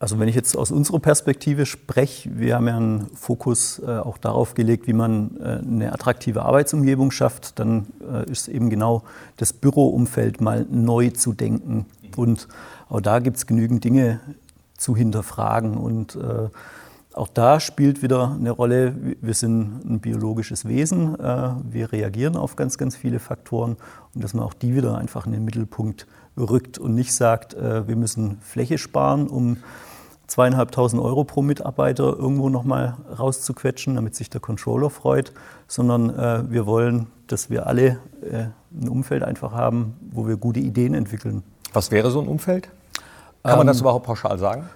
[0.02, 4.18] Also wenn ich jetzt aus unserer Perspektive spreche, wir haben ja einen Fokus äh, auch
[4.18, 9.04] darauf gelegt, wie man äh, eine attraktive Arbeitsumgebung schafft, dann äh, ist eben genau
[9.38, 11.86] das Büroumfeld mal neu zu denken.
[12.16, 12.48] Und
[12.90, 14.20] auch da gibt es genügend Dinge
[14.76, 15.78] zu hinterfragen.
[15.78, 16.50] Und äh,
[17.14, 22.56] auch da spielt wieder eine Rolle, wir sind ein biologisches Wesen, äh, wir reagieren auf
[22.56, 23.78] ganz, ganz viele Faktoren
[24.16, 27.88] und dass man auch die wieder einfach in den Mittelpunkt rückt und nicht sagt, äh,
[27.88, 29.58] wir müssen Fläche sparen, um
[30.28, 35.34] zweieinhalbtausend Euro pro Mitarbeiter irgendwo nochmal rauszuquetschen, damit sich der Controller freut,
[35.68, 40.94] sondern äh, wir wollen, dass wir alle ein Umfeld einfach haben, wo wir gute Ideen
[40.94, 41.44] entwickeln.
[41.74, 42.70] Was wäre so ein Umfeld?
[43.44, 44.70] Kann man das ähm, überhaupt pauschal sagen?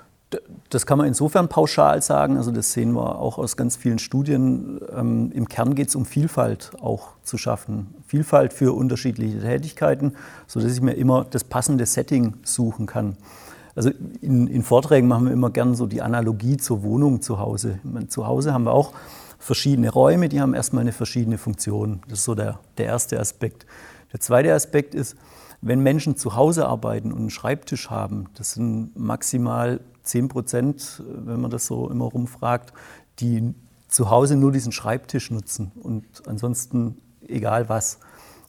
[0.70, 2.38] Das kann man insofern pauschal sagen.
[2.38, 4.80] Also das sehen wir auch aus ganz vielen Studien.
[4.96, 7.94] Ähm, Im Kern geht es um Vielfalt auch zu schaffen.
[8.08, 10.14] Vielfalt für unterschiedliche Tätigkeiten,
[10.48, 13.18] sodass ich mir immer das passende Setting suchen kann.
[13.76, 17.80] Also in, in Vorträgen machen wir immer gern so die Analogie zur Wohnung zu Hause.
[17.84, 18.94] Meine, zu Hause haben wir auch
[19.38, 22.02] verschiedene Räume, die haben erstmal eine verschiedene Funktion.
[22.08, 23.66] Das ist so der, der erste Aspekt.
[24.14, 25.18] Der zweite Aspekt ist,
[25.62, 31.41] wenn Menschen zu Hause arbeiten und einen Schreibtisch haben, das sind maximal 10 Prozent, wenn
[31.41, 32.74] man das so immer rumfragt,
[33.20, 33.54] die
[33.88, 38.00] zu Hause nur diesen Schreibtisch nutzen und ansonsten egal was.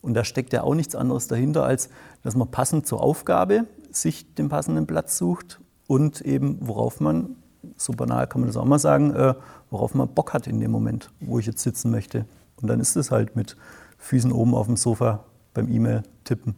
[0.02, 1.88] Und da steckt ja auch nichts anderes dahinter, als
[2.22, 7.36] dass man passend zur Aufgabe sich den passenden Platz sucht und eben worauf man,
[7.76, 9.34] so banal kann man das auch mal sagen, äh,
[9.70, 12.26] worauf man Bock hat in dem Moment, wo ich jetzt sitzen möchte.
[12.60, 13.56] Und dann ist es halt mit
[13.98, 16.54] Füßen oben auf dem Sofa beim E-Mail tippen.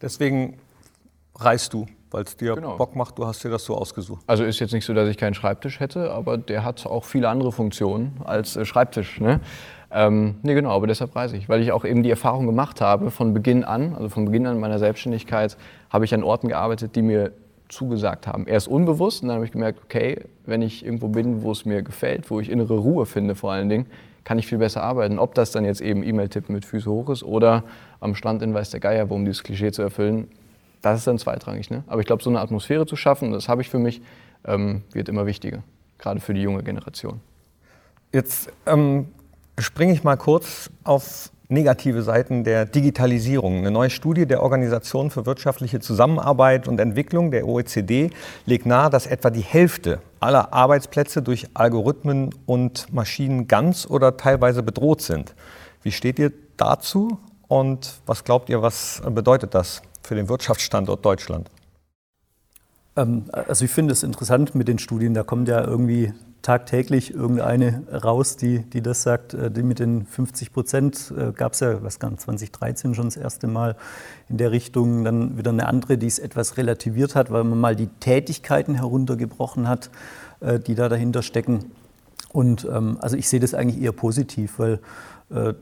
[0.00, 0.58] Deswegen
[1.36, 2.76] reist du weil es dir genau.
[2.76, 4.22] Bock macht, du hast dir das so ausgesucht.
[4.26, 7.28] Also ist jetzt nicht so, dass ich keinen Schreibtisch hätte, aber der hat auch viele
[7.28, 9.20] andere Funktionen als äh, Schreibtisch.
[9.20, 9.40] Ne?
[9.90, 13.10] Ähm, nee, genau, aber deshalb reise ich, weil ich auch eben die Erfahrung gemacht habe,
[13.10, 15.56] von Beginn an, also von Beginn an meiner Selbstständigkeit,
[15.90, 17.32] habe ich an Orten gearbeitet, die mir
[17.68, 18.46] zugesagt haben.
[18.46, 21.82] Erst unbewusst und dann habe ich gemerkt, okay, wenn ich irgendwo bin, wo es mir
[21.82, 23.86] gefällt, wo ich innere Ruhe finde vor allen Dingen,
[24.24, 25.18] kann ich viel besser arbeiten.
[25.18, 27.64] Ob das dann jetzt eben E-Mail-Tippen mit Füße hoch ist oder
[28.00, 30.28] am Strand in Weiß der Geier, um dieses Klischee zu erfüllen,
[30.82, 31.70] das ist dann zweitrangig.
[31.70, 31.84] Ne?
[31.86, 34.02] Aber ich glaube, so eine Atmosphäre zu schaffen, das habe ich für mich,
[34.44, 35.62] ähm, wird immer wichtiger,
[35.98, 37.20] gerade für die junge Generation.
[38.12, 39.08] Jetzt ähm,
[39.58, 43.58] springe ich mal kurz auf negative Seiten der Digitalisierung.
[43.58, 48.10] Eine neue Studie der Organisation für wirtschaftliche Zusammenarbeit und Entwicklung der OECD
[48.46, 54.62] legt nahe, dass etwa die Hälfte aller Arbeitsplätze durch Algorithmen und Maschinen ganz oder teilweise
[54.62, 55.34] bedroht sind.
[55.82, 57.18] Wie steht ihr dazu
[57.48, 61.50] und was glaubt ihr, was bedeutet das für den Wirtschaftsstandort Deutschland?
[62.96, 66.12] Ähm, also ich finde es interessant mit den Studien, da kommt ja irgendwie
[66.42, 69.34] tagtäglich irgendeine raus, die, die das sagt.
[69.34, 73.16] Äh, die mit den 50 Prozent äh, gab es ja, was gar 2013 schon das
[73.16, 73.76] erste Mal
[74.28, 75.04] in der Richtung.
[75.04, 79.68] Dann wieder eine andere, die es etwas relativiert hat, weil man mal die Tätigkeiten heruntergebrochen
[79.68, 79.90] hat,
[80.40, 81.70] äh, die da dahinter stecken.
[82.32, 84.80] Und ähm, also ich sehe das eigentlich eher positiv, weil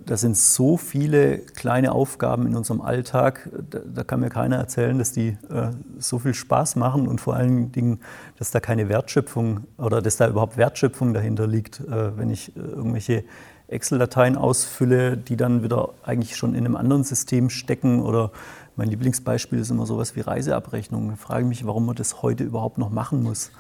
[0.07, 5.13] das sind so viele kleine Aufgaben in unserem Alltag, da, kann mir keiner erzählen, dass
[5.13, 8.01] die äh, so viel Spaß machen und vor allen Dingen,
[8.41, 13.23] dass da keine Wertschöpfung oder dass da überhaupt Wertschöpfung dahinter liegt, äh, wenn ich irgendwelche
[13.69, 18.33] Excel-Dateien ausfülle, die dann wieder eigentlich schon in einem anderen System stecken oder
[18.77, 21.13] mein Lieblingsbeispiel ist immer sowas wie Reiseabrechnungen.
[21.13, 23.51] Ich frage mich, warum man das heute überhaupt noch machen muss.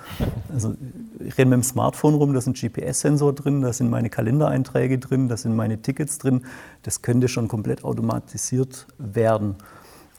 [0.50, 0.74] Also
[1.18, 4.98] ich renne mit dem Smartphone rum, da ist ein GPS-Sensor drin, da sind meine Kalendereinträge
[4.98, 6.46] drin, da sind meine Tickets drin.
[6.84, 9.56] Das könnte schon komplett automatisiert werden.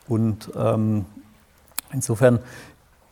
[0.07, 1.05] Und ähm,
[1.91, 2.39] insofern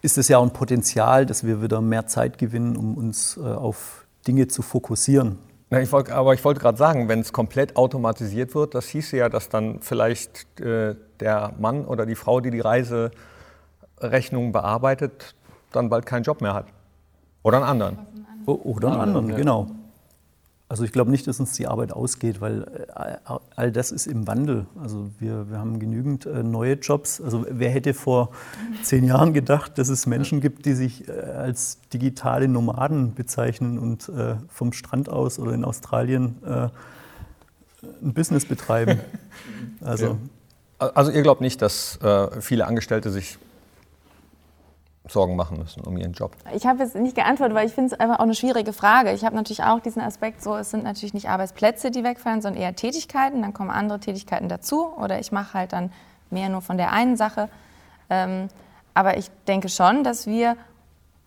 [0.02, 3.42] ist es ja auch ein Potenzial, dass wir wieder mehr Zeit gewinnen, um uns äh,
[3.42, 5.38] auf Dinge zu fokussieren.
[5.72, 9.18] Ja, ich wollt, aber ich wollte gerade sagen, wenn es komplett automatisiert wird, das hieße
[9.18, 15.36] ja, dass dann vielleicht äh, der Mann oder die Frau, die die Reiserechnung bearbeitet,
[15.72, 16.66] dann bald keinen Job mehr hat.
[17.44, 18.00] Oder einen anderen.
[18.46, 19.68] Oder einen anderen, genau.
[20.70, 22.62] Also ich glaube nicht, dass uns die Arbeit ausgeht, weil
[22.96, 23.18] äh,
[23.56, 24.68] all das ist im Wandel.
[24.80, 27.20] Also wir, wir haben genügend äh, neue Jobs.
[27.20, 28.30] Also wer hätte vor
[28.84, 34.12] zehn Jahren gedacht, dass es Menschen gibt, die sich äh, als digitale Nomaden bezeichnen und
[34.50, 39.00] vom Strand aus oder in Australien ein Business betreiben.
[39.82, 40.18] Also,
[40.78, 42.00] also ihr glaubt nicht, dass
[42.42, 43.38] viele Angestellte sich
[45.10, 46.32] Sorgen machen müssen um ihren Job?
[46.54, 49.12] Ich habe jetzt nicht geantwortet, weil ich finde es einfach auch eine schwierige Frage.
[49.12, 52.62] Ich habe natürlich auch diesen Aspekt, so es sind natürlich nicht Arbeitsplätze, die wegfallen, sondern
[52.62, 53.42] eher Tätigkeiten.
[53.42, 55.92] Dann kommen andere Tätigkeiten dazu oder ich mache halt dann
[56.30, 57.50] mehr nur von der einen Sache.
[58.10, 58.50] Ähm,
[58.94, 60.56] aber ich denke schon, dass wir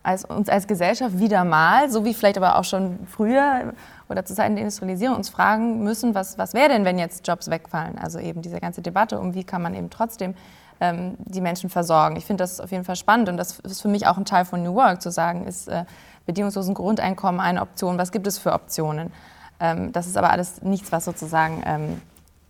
[0.03, 3.73] als, uns als Gesellschaft wieder mal, so wie vielleicht aber auch schon früher
[4.09, 7.51] oder zu Zeiten der Industrialisierung, uns fragen müssen, was, was wäre denn, wenn jetzt Jobs
[7.51, 7.99] wegfallen?
[7.99, 10.35] Also eben diese ganze Debatte um, wie kann man eben trotzdem
[10.81, 12.17] ähm, die Menschen versorgen.
[12.17, 14.45] Ich finde das auf jeden Fall spannend und das ist für mich auch ein Teil
[14.45, 15.85] von New Work, zu sagen, ist äh,
[16.27, 19.13] bedingungslosen Grundeinkommen eine Option, was gibt es für Optionen?
[19.61, 22.03] Ähm, das ist aber alles nichts, was sozusagen, ähm,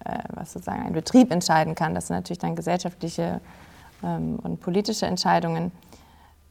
[0.05, 1.95] äh, was sozusagen ein Betrieb entscheiden kann.
[1.95, 3.41] Das sind natürlich dann gesellschaftliche
[4.03, 5.73] ähm, und politische Entscheidungen.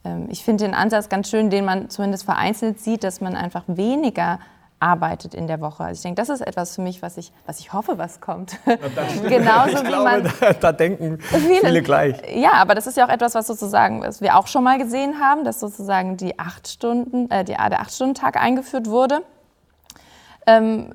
[0.03, 3.63] Ähm, ich finde den Ansatz ganz schön, den man zumindest vereinzelt sieht, dass man einfach
[3.67, 4.39] weniger
[4.81, 5.83] arbeitet in der Woche.
[5.83, 8.57] Also ich denke, das ist etwas für mich, was ich, was ich hoffe, was kommt.
[9.27, 10.33] Genauso ich wie glaube, man.
[10.41, 12.15] Da, da denken viele, viele, gleich.
[12.33, 15.19] Ja, aber das ist ja auch etwas, was sozusagen, was wir auch schon mal gesehen
[15.19, 19.21] haben, dass sozusagen die acht Stunden, äh, die, der acht-Stunden-Tag eingeführt wurde.
[20.47, 20.91] Ähm,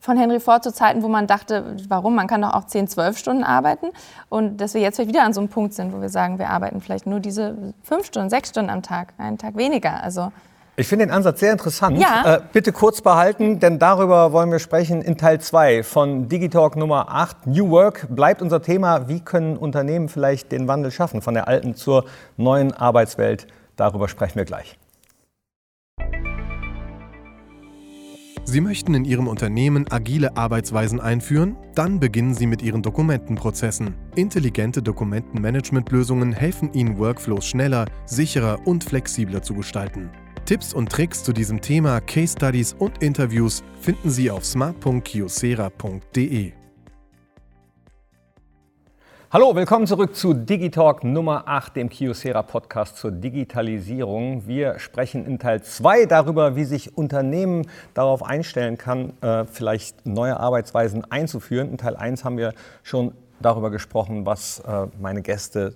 [0.00, 3.18] von Henry Ford zu Zeiten, wo man dachte, warum, man kann doch auch 10, 12
[3.18, 3.88] Stunden arbeiten.
[4.28, 6.50] Und dass wir jetzt vielleicht wieder an so einem Punkt sind, wo wir sagen, wir
[6.50, 10.02] arbeiten vielleicht nur diese fünf Stunden, sechs Stunden am Tag, einen Tag weniger.
[10.02, 10.32] Also
[10.78, 11.98] ich finde den Ansatz sehr interessant.
[11.98, 12.36] Ja.
[12.36, 17.08] Äh, bitte kurz behalten, denn darüber wollen wir sprechen in Teil 2 von Digitalk Nummer
[17.10, 17.48] 8.
[17.48, 19.08] New Work bleibt unser Thema.
[19.08, 22.04] Wie können Unternehmen vielleicht den Wandel schaffen von der alten zur
[22.36, 23.48] neuen Arbeitswelt?
[23.74, 24.78] Darüber sprechen wir gleich.
[28.44, 31.56] Sie möchten in Ihrem Unternehmen agile Arbeitsweisen einführen?
[31.74, 33.94] Dann beginnen Sie mit Ihren Dokumentenprozessen.
[34.14, 40.10] Intelligente Dokumentenmanagementlösungen helfen Ihnen, Workflows schneller, sicherer und flexibler zu gestalten.
[40.48, 46.52] Tipps und Tricks zu diesem Thema, Case Studies und Interviews finden Sie auf smart.kiosera.de.
[49.30, 54.46] Hallo, willkommen zurück zu Digitalk Nummer 8, dem Kiosera Podcast zur Digitalisierung.
[54.46, 60.40] Wir sprechen in Teil 2 darüber, wie sich Unternehmen darauf einstellen kann, äh, vielleicht neue
[60.40, 61.72] Arbeitsweisen einzuführen.
[61.72, 65.74] In Teil 1 haben wir schon darüber gesprochen, was äh, meine Gäste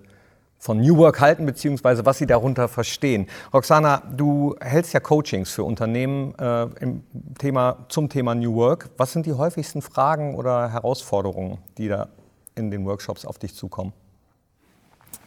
[0.63, 3.27] von New Work halten, beziehungsweise was sie darunter verstehen.
[3.53, 7.03] Roxana, du hältst ja Coachings für Unternehmen äh, im
[7.37, 8.91] Thema, zum Thema New Work.
[8.97, 12.07] Was sind die häufigsten Fragen oder Herausforderungen, die da
[12.55, 13.93] in den Workshops auf dich zukommen?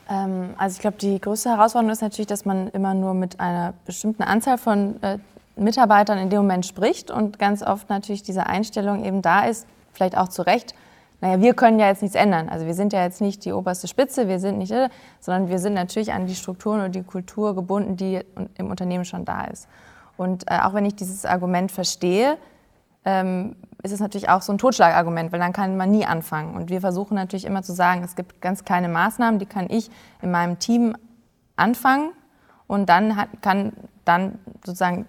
[0.09, 3.73] Ähm, also ich glaube, die größte Herausforderung ist natürlich, dass man immer nur mit einer
[3.85, 5.17] bestimmten Anzahl von äh,
[5.57, 10.17] Mitarbeitern in dem Moment spricht und ganz oft natürlich diese Einstellung eben da ist, vielleicht
[10.17, 10.75] auch zu Recht,
[11.25, 12.49] naja, wir können ja jetzt nichts ändern.
[12.49, 14.71] Also wir sind ja jetzt nicht die oberste Spitze, wir sind nicht,
[15.19, 18.21] sondern wir sind natürlich an die Strukturen und die Kultur gebunden, die
[18.59, 19.67] im Unternehmen schon da ist.
[20.17, 22.37] Und äh, auch wenn ich dieses Argument verstehe,
[23.05, 26.55] ähm, ist es natürlich auch so ein Totschlagargument, weil dann kann man nie anfangen.
[26.55, 29.89] Und wir versuchen natürlich immer zu sagen, es gibt ganz kleine Maßnahmen, die kann ich
[30.21, 30.95] in meinem Team
[31.55, 32.11] anfangen
[32.67, 35.07] und dann hat, kann dann sozusagen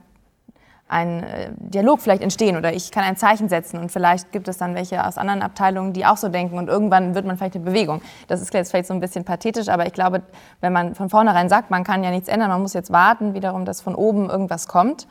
[0.88, 4.56] ein äh, Dialog vielleicht entstehen oder ich kann ein Zeichen setzen und vielleicht gibt es
[4.56, 7.64] dann welche aus anderen Abteilungen, die auch so denken und irgendwann wird man vielleicht eine
[7.64, 8.02] Bewegung.
[8.28, 10.22] Das ist jetzt vielleicht so ein bisschen pathetisch, aber ich glaube,
[10.60, 13.64] wenn man von vornherein sagt, man kann ja nichts ändern, man muss jetzt warten, wiederum,
[13.64, 15.08] dass von oben irgendwas kommt,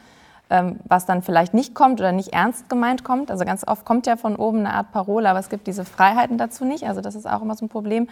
[0.50, 3.30] ähm, was dann vielleicht nicht kommt oder nicht ernst gemeint kommt.
[3.30, 6.38] Also ganz oft kommt ja von oben eine Art Parole, aber es gibt diese Freiheiten
[6.38, 6.88] dazu nicht.
[6.88, 8.08] Also das ist auch immer so ein Problem.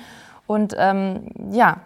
[0.47, 1.77] Und ähm, ja,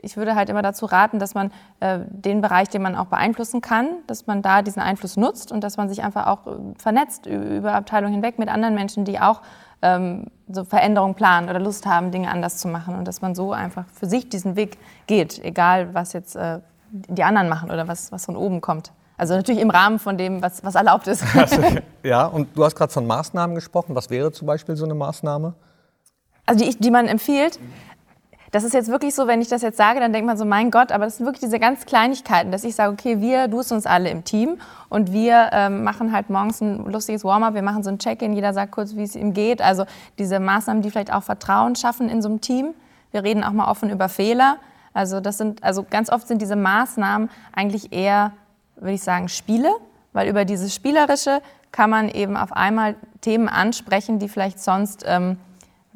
[0.00, 3.60] ich würde halt immer dazu raten, dass man äh, den Bereich, den man auch beeinflussen
[3.60, 7.26] kann, dass man da diesen Einfluss nutzt und dass man sich einfach auch äh, vernetzt
[7.26, 9.42] über Abteilungen hinweg mit anderen Menschen, die auch
[9.82, 13.52] ähm, so Veränderungen planen oder Lust haben, Dinge anders zu machen und dass man so
[13.52, 18.12] einfach für sich diesen Weg geht, egal was jetzt äh, die anderen machen oder was,
[18.12, 18.92] was von oben kommt.
[19.18, 21.24] Also natürlich im Rahmen von dem, was, was erlaubt ist.
[21.34, 21.62] Also,
[22.02, 23.94] ja, und du hast gerade von Maßnahmen gesprochen.
[23.94, 25.54] Was wäre zum Beispiel so eine Maßnahme?
[26.44, 27.58] Also die, die man empfiehlt.
[28.52, 30.70] Das ist jetzt wirklich so, wenn ich das jetzt sage, dann denkt man so, mein
[30.70, 33.86] Gott, aber das sind wirklich diese ganz Kleinigkeiten, dass ich sage, okay, wir duzen uns
[33.86, 37.90] alle im Team und wir ähm, machen halt morgens ein lustiges Warm-up, wir machen so
[37.90, 39.60] ein Check-in, jeder sagt kurz, wie es ihm geht.
[39.60, 39.84] Also
[40.18, 42.74] diese Maßnahmen, die vielleicht auch Vertrauen schaffen in so einem Team.
[43.10, 44.58] Wir reden auch mal offen über Fehler.
[44.92, 48.32] Also das sind, also ganz oft sind diese Maßnahmen eigentlich eher,
[48.76, 49.70] würde ich sagen, Spiele,
[50.12, 55.36] weil über dieses Spielerische kann man eben auf einmal Themen ansprechen, die vielleicht sonst ähm,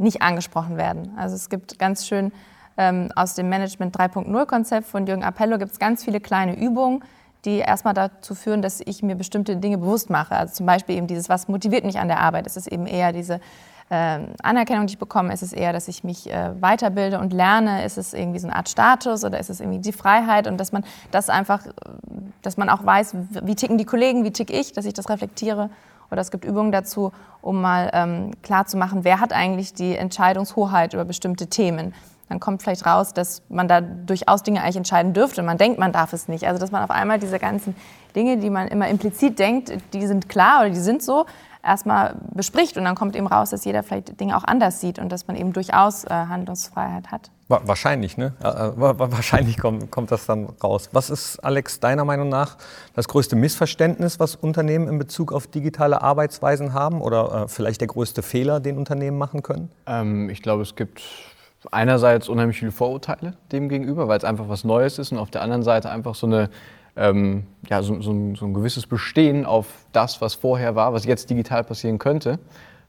[0.00, 1.12] nicht angesprochen werden.
[1.16, 2.32] Also es gibt ganz schön
[2.76, 7.04] ähm, aus dem Management 3.0 Konzept von Jürgen Appello gibt es ganz viele kleine Übungen,
[7.44, 10.34] die erstmal dazu führen, dass ich mir bestimmte Dinge bewusst mache.
[10.34, 12.46] Also zum Beispiel eben dieses, was motiviert mich an der Arbeit?
[12.46, 13.40] Es ist eben eher diese
[13.90, 15.32] äh, Anerkennung, die ich bekomme?
[15.32, 17.84] Ist es eher, dass ich mich äh, weiterbilde und lerne?
[17.84, 20.46] Ist es irgendwie so eine Art Status oder ist es irgendwie die Freiheit?
[20.46, 21.66] Und dass man das einfach,
[22.42, 25.70] dass man auch weiß, wie ticken die Kollegen, wie tick ich, dass ich das reflektiere.
[26.10, 31.04] Oder es gibt Übungen dazu, um mal ähm, klarzumachen, wer hat eigentlich die Entscheidungshoheit über
[31.04, 31.94] bestimmte Themen
[32.30, 35.42] dann kommt vielleicht raus, dass man da durchaus Dinge eigentlich entscheiden dürfte.
[35.42, 36.46] Man denkt, man darf es nicht.
[36.46, 37.74] Also dass man auf einmal diese ganzen
[38.14, 41.26] Dinge, die man immer implizit denkt, die sind klar oder die sind so,
[41.62, 45.10] erstmal bespricht und dann kommt eben raus, dass jeder vielleicht Dinge auch anders sieht und
[45.10, 47.30] dass man eben durchaus äh, Handlungsfreiheit hat.
[47.50, 48.32] Wahrscheinlich, ne?
[48.40, 50.88] Wahrscheinlich kommt, kommt das dann raus.
[50.92, 52.56] Was ist, Alex, deiner Meinung nach
[52.94, 57.88] das größte Missverständnis, was Unternehmen in Bezug auf digitale Arbeitsweisen haben oder äh, vielleicht der
[57.88, 59.68] größte Fehler, den Unternehmen machen können?
[59.86, 61.02] Ähm, ich glaube, es gibt
[61.72, 65.42] einerseits unheimlich viele Vorurteile dem gegenüber, weil es einfach was Neues ist und auf der
[65.42, 66.50] anderen Seite einfach so eine
[66.96, 71.04] ähm, ja, so, so, ein, so, ein, gewisses Bestehen auf das, was vorher war, was
[71.04, 72.38] jetzt digital passieren könnte,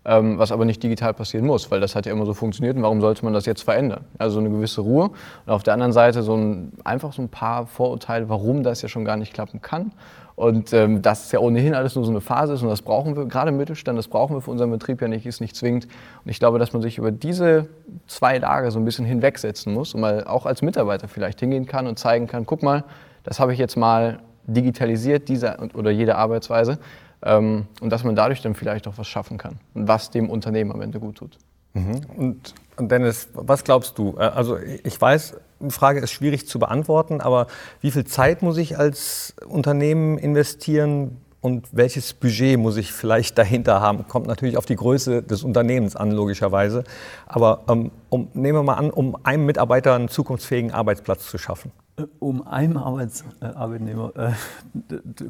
[0.04, 2.82] ähm, was aber nicht digital passieren muss, weil das hat ja immer so funktioniert und
[2.82, 4.06] warum sollte man das jetzt verändern?
[4.18, 5.12] Also so eine gewisse Ruhe
[5.46, 8.90] und auf der anderen Seite so ein, einfach so ein paar Vorurteile, warum das ja
[8.90, 9.92] schon gar nicht klappen kann.
[10.36, 13.16] Und ähm, das ist ja ohnehin alles nur so eine Phase ist und das brauchen
[13.16, 15.86] wir, gerade im Mittelstand, das brauchen wir für unseren Betrieb ja nicht, ist nicht zwingend.
[16.26, 17.68] Und ich glaube, dass man sich über diese
[18.08, 21.86] zwei Lager so ein bisschen hinwegsetzen muss und mal auch als Mitarbeiter vielleicht hingehen kann
[21.86, 22.86] und zeigen kann, guck mal,
[23.24, 26.80] das habe ich jetzt mal digitalisiert, diese oder jede Arbeitsweise.
[27.24, 30.72] Ähm, und dass man dadurch dann vielleicht auch was schaffen kann und was dem Unternehmen
[30.72, 31.38] am Ende gut tut.
[31.74, 32.02] Mhm.
[32.18, 34.16] Und, Dennis, was glaubst du?
[34.18, 37.48] Äh, also ich weiß, die Frage ist schwierig zu beantworten, aber
[37.82, 43.82] wie viel Zeit muss ich als Unternehmen investieren und welches Budget muss ich vielleicht dahinter
[43.82, 44.08] haben?
[44.08, 46.84] Kommt natürlich auf die Größe des Unternehmens an, logischerweise.
[47.28, 51.72] Aber ähm, um, nehmen wir mal an, um einem Mitarbeiter einen zukunftsfähigen Arbeitsplatz zu schaffen.
[52.02, 54.32] Äh, um einen Arbeits äh, Arbeitnehmer äh,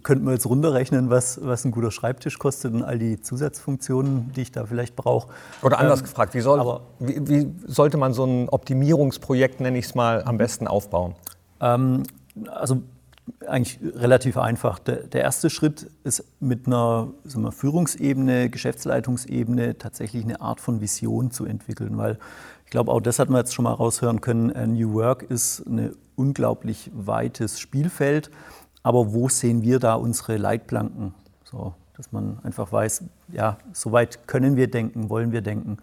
[0.04, 4.42] könnten wir jetzt runterrechnen, was, was ein guter Schreibtisch kostet und all die Zusatzfunktionen, die
[4.42, 5.30] ich da vielleicht brauche.
[5.62, 9.86] Oder anders ähm, gefragt, wie, soll, wie, wie, sollte man so ein Optimierungsprojekt, nenne ich
[9.86, 11.16] es mal, am besten aufbauen?
[11.60, 12.04] Ähm,
[12.50, 12.82] also
[13.48, 14.80] eigentlich relativ einfach.
[14.80, 21.32] Der, der, erste Schritt ist mit einer wir, Führungsebene, Geschäftsleitungsebene tatsächlich eine Art von Vision
[21.32, 22.18] zu entwickeln, weil
[22.66, 24.74] ich glaube, auch das hat man jetzt schon mal raushören können.
[24.74, 28.30] New Work ist ein unglaublich weites Spielfeld.
[28.84, 31.14] Aber wo sehen wir da unsere Leitplanken?
[31.44, 35.78] So, dass man einfach weiß, ja, so weit können wir denken, wollen wir denken.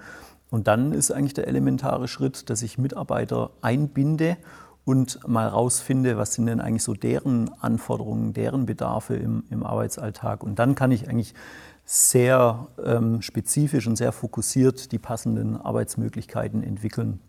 [0.51, 4.37] Und dann ist eigentlich der elementare Schritt, dass ich Mitarbeiter einbinde
[4.85, 10.43] und mal rausfinde, was sind denn eigentlich so deren Anforderungen, deren Bedarfe im, im Arbeitsalltag.
[10.43, 11.35] Und dann kann ich eigentlich
[11.85, 17.21] sehr ähm, spezifisch und sehr fokussiert die passenden Arbeitsmöglichkeiten entwickeln.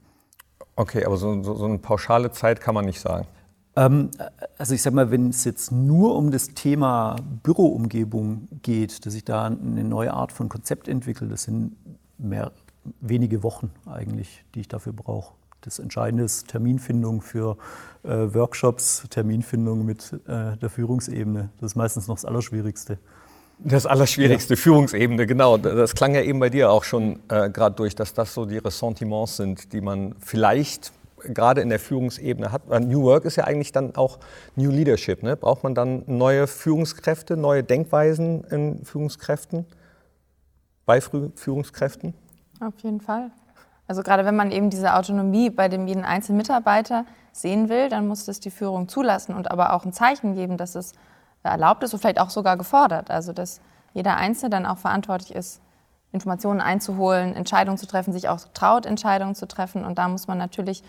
[0.80, 3.28] Okay, aber so, so, so eine pauschale Zeit kann man nicht sagen.
[3.76, 4.12] Ähm,
[4.58, 9.26] also ich sage mal, wenn es jetzt nur um das Thema Büroumgebung geht, dass ich
[9.26, 11.76] da eine neue Art von Konzept entwickle, das sind
[12.18, 12.54] mehr
[13.02, 15.34] wenige Wochen eigentlich, die ich dafür brauche.
[15.60, 17.58] Das Entscheidende ist Terminfindung für
[18.04, 21.50] äh, Workshops, Terminfindung mit äh, der Führungsebene.
[21.60, 23.00] Das ist meistens noch das Allerschwierigste.
[23.62, 24.60] Das Allerschwierigste, ja.
[24.60, 25.58] Führungsebene, genau.
[25.58, 28.58] Das klang ja eben bei dir auch schon äh, gerade durch, dass das so die
[28.58, 32.68] Ressentiments sind, die man vielleicht gerade in der Führungsebene hat.
[32.70, 34.20] New Work ist ja eigentlich dann auch
[34.56, 35.24] New Leadership.
[35.24, 35.36] Ne?
[35.36, 39.66] Braucht man dann neue Führungskräfte, neue Denkweisen in Führungskräften,
[40.86, 42.14] bei Führungskräften?
[42.62, 43.32] Auf jeden Fall.
[43.88, 48.08] Also gerade wenn man eben diese Autonomie bei dem jeden einzelnen Mitarbeiter sehen will, dann
[48.08, 50.94] muss das die Führung zulassen und aber auch ein Zeichen geben, dass es
[51.44, 53.12] erlaubt ist und vielleicht auch sogar gefordert.
[53.12, 53.62] Also dass
[53.94, 55.62] jeder Einzelne dann auch verantwortlich ist,
[56.12, 59.86] Informationen einzuholen, Entscheidungen zu treffen, sich auch traut, Entscheidungen zu treffen.
[59.86, 60.84] Und da muss man natürlich,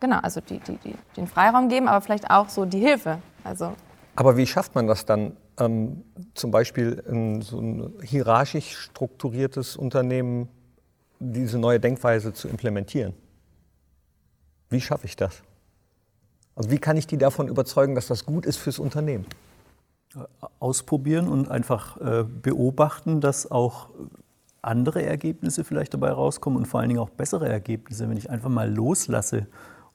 [0.00, 3.18] genau, also die, die, die, den Freiraum geben, aber vielleicht auch so die Hilfe.
[3.42, 3.74] Also
[4.16, 10.48] aber wie schafft man das dann, ähm, zum Beispiel in so ein hierarchisch strukturiertes Unternehmen
[11.18, 13.14] diese neue Denkweise zu implementieren?
[14.68, 15.42] Wie schaffe ich das?
[16.54, 19.24] Also wie kann ich die davon überzeugen, dass das gut ist fürs Unternehmen?
[20.58, 23.90] Ausprobieren und einfach äh, beobachten, dass auch
[24.62, 28.50] andere Ergebnisse vielleicht dabei rauskommen und vor allen Dingen auch bessere Ergebnisse, wenn ich einfach
[28.50, 29.46] mal loslasse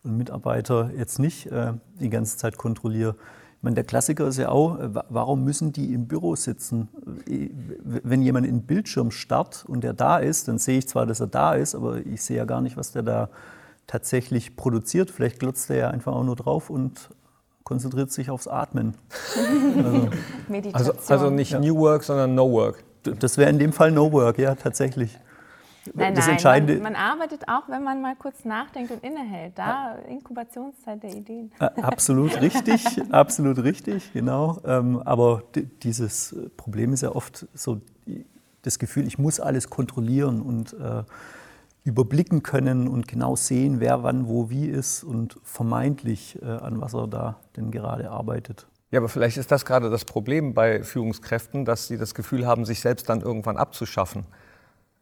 [0.04, 3.16] und Mitarbeiter jetzt nicht äh, die ganze Zeit kontrolliere.
[3.58, 6.88] Ich meine, der Klassiker ist ja auch, äh, warum müssen die im Büro sitzen?
[7.28, 7.50] Äh,
[7.84, 11.20] wenn jemand in den Bildschirm starrt und der da ist, dann sehe ich zwar, dass
[11.20, 13.30] er da ist, aber ich sehe ja gar nicht, was der da
[13.86, 15.12] tatsächlich produziert.
[15.12, 17.10] Vielleicht glotzt er ja einfach auch nur drauf und
[17.66, 18.96] konzentriert sich aufs Atmen.
[20.72, 21.60] also, also, also, nicht ja.
[21.60, 22.86] New Work, sondern No Work.
[23.04, 25.20] Das wäre in dem Fall No Work, ja, tatsächlich.
[25.94, 29.54] Nein, das nein, Entscheidende man, man, arbeitet auch, wenn man mal kurz nachdenkt und innehält.
[29.56, 31.52] Da Inkubationszeit der Ideen.
[31.60, 34.60] Absolut richtig, absolut richtig, genau.
[34.66, 35.44] Ähm, aber
[35.84, 37.82] dieses Problem ist ja oft so
[38.64, 41.04] das Gefühl, ich muss alles kontrollieren und äh,
[41.86, 46.94] überblicken können und genau sehen, wer wann wo wie ist und vermeintlich äh, an was
[46.94, 48.68] er da denn gerade arbeitet.
[48.92, 52.66] Ja, aber vielleicht ist das gerade das Problem bei Führungskräften, dass sie das Gefühl haben,
[52.66, 54.26] sich selbst dann irgendwann abzuschaffen.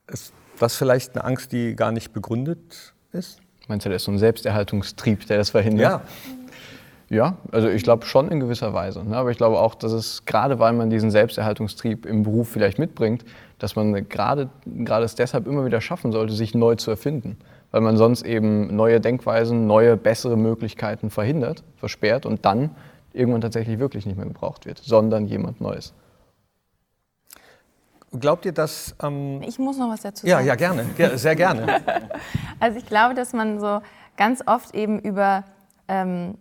[0.07, 3.39] Ist das vielleicht eine Angst, die gar nicht begründet ist?
[3.67, 5.81] Meinst du, das ist so ein Selbsterhaltungstrieb, der das verhindert?
[5.81, 6.01] Ja.
[7.13, 9.03] Ja, also ich glaube schon in gewisser Weise.
[9.03, 9.15] Ne?
[9.15, 13.23] Aber ich glaube auch, dass es gerade, weil man diesen Selbsterhaltungstrieb im Beruf vielleicht mitbringt,
[13.59, 17.37] dass man gerade, gerade es deshalb immer wieder schaffen sollte, sich neu zu erfinden.
[17.69, 22.71] Weil man sonst eben neue Denkweisen, neue, bessere Möglichkeiten verhindert, versperrt und dann
[23.13, 25.93] irgendwann tatsächlich wirklich nicht mehr gebraucht wird, sondern jemand Neues.
[28.19, 28.95] Glaubt ihr, dass.
[29.03, 30.45] Ähm ich muss noch was dazu sagen.
[30.45, 30.85] Ja, ja, gerne.
[30.97, 31.81] Ja, sehr gerne.
[32.59, 33.81] also, ich glaube, dass man so
[34.17, 35.43] ganz oft eben über
[35.87, 36.35] ähm,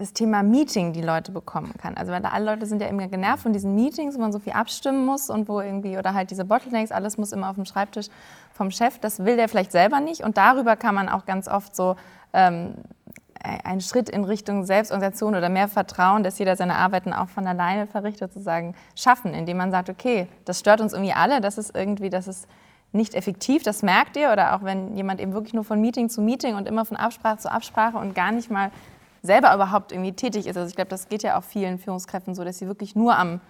[0.00, 1.96] das Thema Meeting die Leute bekommen kann.
[1.96, 4.54] Also, weil alle Leute sind ja immer genervt von diesen Meetings, wo man so viel
[4.54, 8.06] abstimmen muss und wo irgendwie, oder halt diese Bottlenecks, alles muss immer auf dem Schreibtisch
[8.52, 8.98] vom Chef.
[8.98, 10.22] Das will der vielleicht selber nicht.
[10.22, 11.96] Und darüber kann man auch ganz oft so.
[12.32, 12.74] Ähm,
[13.42, 17.86] ein Schritt in Richtung Selbstorganisation oder mehr Vertrauen, dass jeder seine Arbeiten auch von alleine
[17.86, 22.10] verrichtet, sozusagen schaffen, indem man sagt, okay, das stört uns irgendwie alle, das ist irgendwie,
[22.10, 22.46] das ist
[22.92, 26.20] nicht effektiv, das merkt ihr, oder auch wenn jemand eben wirklich nur von Meeting zu
[26.20, 28.70] Meeting und immer von Absprache zu Absprache und gar nicht mal
[29.22, 30.56] selber überhaupt irgendwie tätig ist.
[30.56, 33.40] Also ich glaube, das geht ja auch vielen Führungskräften so, dass sie wirklich nur am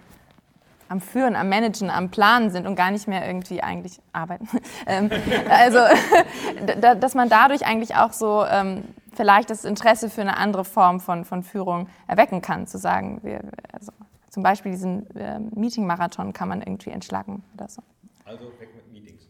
[0.91, 4.47] am Führen, am Managen, am Planen sind und gar nicht mehr irgendwie eigentlich arbeiten.
[4.87, 5.09] Ähm,
[5.47, 5.77] also,
[6.99, 11.23] dass man dadurch eigentlich auch so ähm, vielleicht das Interesse für eine andere Form von,
[11.23, 13.91] von Führung erwecken kann, zu sagen, wir, also
[14.29, 17.83] zum Beispiel diesen äh, Meeting-Marathon kann man irgendwie entschlacken oder so.
[18.25, 19.29] Also weg mit Meetings.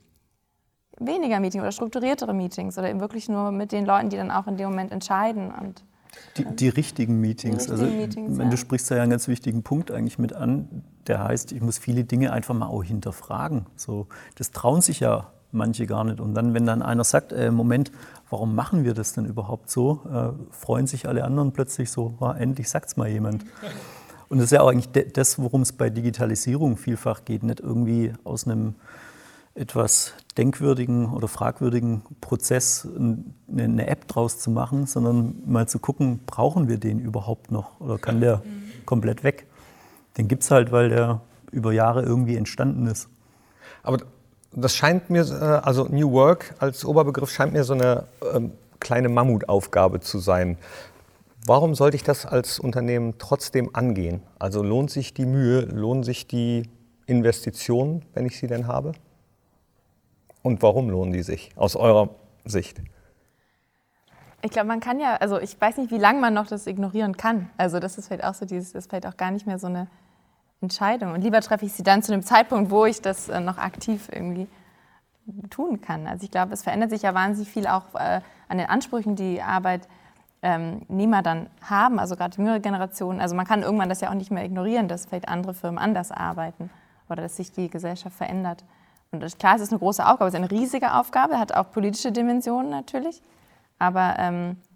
[1.00, 4.48] Weniger Meetings oder strukturiertere Meetings oder eben wirklich nur mit den Leuten, die dann auch
[4.48, 5.84] in dem Moment entscheiden und
[6.38, 7.66] die, die, richtigen Meetings.
[7.66, 10.84] Die richtigen also, Meetings, du sprichst da ja einen ganz wichtigen Punkt eigentlich mit an,
[11.08, 13.66] der heißt, ich muss viele Dinge einfach mal auch hinterfragen.
[13.76, 16.20] So, das trauen sich ja manche gar nicht.
[16.20, 17.92] Und dann, wenn dann einer sagt, äh, Moment,
[18.30, 22.32] warum machen wir das denn überhaupt so, äh, freuen sich alle anderen plötzlich so, oh,
[22.32, 23.46] endlich sagt es mal jemand.
[24.30, 28.14] Und das ist ja auch eigentlich das, worum es bei Digitalisierung vielfach geht, nicht irgendwie
[28.24, 28.76] aus einem
[29.56, 36.68] etwas denkwürdigen oder fragwürdigen Prozess eine App draus zu machen, sondern mal zu gucken, brauchen
[36.68, 38.42] wir den überhaupt noch oder kann der
[38.86, 39.48] komplett weg?
[40.18, 43.10] Den gibt es halt, weil der über Jahre irgendwie entstanden ist.
[43.84, 44.00] Aber
[44.54, 49.10] das scheint mir, äh, also New Work als Oberbegriff scheint mir so eine ähm, kleine
[49.10, 50.58] Mammutaufgabe zu sein.
[51.46, 54.22] Warum sollte ich das als Unternehmen trotzdem angehen?
[54.38, 56.70] Also lohnt sich die Mühe, lohnen sich die
[57.08, 58.92] Investitionen, wenn ich sie denn habe?
[60.44, 62.10] Und warum lohnen die sich aus eurer
[62.46, 62.82] Sicht?
[64.44, 67.16] Ich glaube, man kann ja, also ich weiß nicht, wie lange man noch das ignorieren
[67.16, 67.50] kann.
[67.58, 69.88] Also das ist vielleicht auch so dieses, ist vielleicht auch gar nicht mehr so eine
[70.62, 71.14] Entscheidung.
[71.14, 74.10] Und lieber treffe ich sie dann zu einem Zeitpunkt, wo ich das äh, noch aktiv
[74.12, 74.48] irgendwie
[75.50, 76.08] tun kann.
[76.08, 79.42] Also ich glaube, es verändert sich ja wahnsinnig viel auch äh, an den Ansprüchen, die
[79.42, 79.88] Arbeitnehmer
[80.42, 83.22] ähm, dann haben, also gerade jüngere Generationen.
[83.22, 86.12] Also man kann irgendwann das ja auch nicht mehr ignorieren, dass vielleicht andere Firmen anders
[86.12, 86.72] arbeiten
[87.10, 88.64] oder dass sich die Gesellschaft verändert.
[89.12, 92.12] Und klar, es ist eine große Aufgabe, es ist eine riesige Aufgabe, hat auch politische
[92.12, 93.22] Dimensionen natürlich.
[93.78, 94.71] Aber ähm, äh,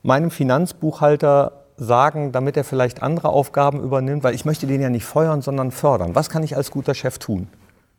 [0.04, 4.24] meinem Finanzbuchhalter sagen, damit er vielleicht andere Aufgaben übernimmt?
[4.24, 6.14] Weil ich möchte den ja nicht feuern, sondern fördern.
[6.14, 7.47] Was kann ich als guter Chef tun?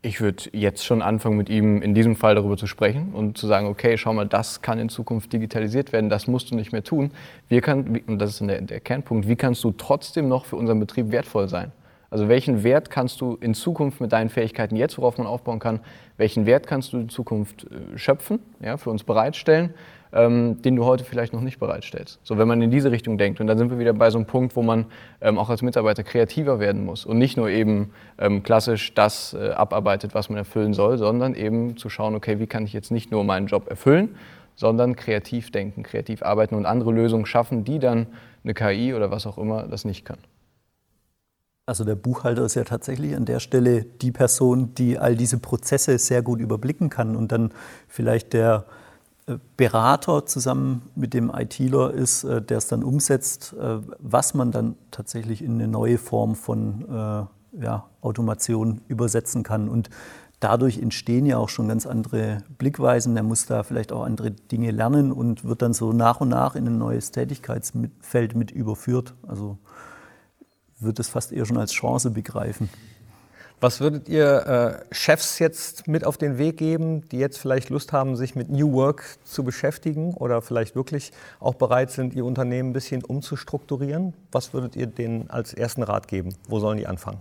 [0.03, 3.47] Ich würde jetzt schon anfangen, mit ihm in diesem Fall darüber zu sprechen und zu
[3.47, 6.83] sagen, okay, schau mal, das kann in Zukunft digitalisiert werden, das musst du nicht mehr
[6.83, 7.11] tun.
[7.49, 10.81] Wir kann, und das ist der, der Kernpunkt, wie kannst du trotzdem noch für unseren
[10.81, 11.73] Betrieb wertvoll sein?
[12.09, 15.81] Also welchen Wert kannst du in Zukunft mit deinen Fähigkeiten jetzt, worauf man aufbauen kann,
[16.17, 19.75] welchen Wert kannst du in Zukunft äh, schöpfen, ja, für uns bereitstellen,
[20.13, 22.19] ähm, den du heute vielleicht noch nicht bereitstellst.
[22.23, 23.41] So, wenn man in diese Richtung denkt.
[23.41, 24.87] Und dann sind wir wieder bei so einem Punkt, wo man
[25.21, 29.51] ähm, auch als Mitarbeiter kreativer werden muss und nicht nur eben ähm, klassisch das äh,
[29.51, 33.11] abarbeitet, was man erfüllen soll, sondern eben zu schauen, okay, wie kann ich jetzt nicht
[33.11, 34.17] nur meinen Job erfüllen,
[34.57, 38.07] sondern kreativ denken, kreativ arbeiten und andere Lösungen schaffen, die dann
[38.45, 40.19] eine KI oder was auch immer das nicht kann.
[41.67, 45.99] Also der Buchhalter ist ja tatsächlich an der Stelle die Person, die all diese Prozesse
[45.99, 47.53] sehr gut überblicken kann und dann
[47.87, 48.65] vielleicht der
[49.57, 54.77] Berater zusammen mit dem ITler ist, äh, der es dann umsetzt, äh, was man dann
[54.91, 59.69] tatsächlich in eine neue Form von ja, Automation übersetzen kann.
[59.69, 59.91] Und
[60.39, 63.17] dadurch entstehen ja auch schon ganz andere Blickweisen.
[63.17, 66.55] Er muss da vielleicht auch andere Dinge lernen und wird dann so nach und nach
[66.55, 69.15] in ein neues Tätigkeitsfeld mit überführt.
[69.27, 69.59] Also
[70.79, 72.69] würde es fast eher schon als Chance begreifen.
[73.63, 77.93] Was würdet ihr äh, Chefs jetzt mit auf den Weg geben, die jetzt vielleicht Lust
[77.93, 82.71] haben, sich mit New Work zu beschäftigen oder vielleicht wirklich auch bereit sind, ihr Unternehmen
[82.71, 84.15] ein bisschen umzustrukturieren?
[84.33, 86.35] Was würdet ihr denen als ersten Rat geben?
[86.49, 87.21] Wo sollen die anfangen?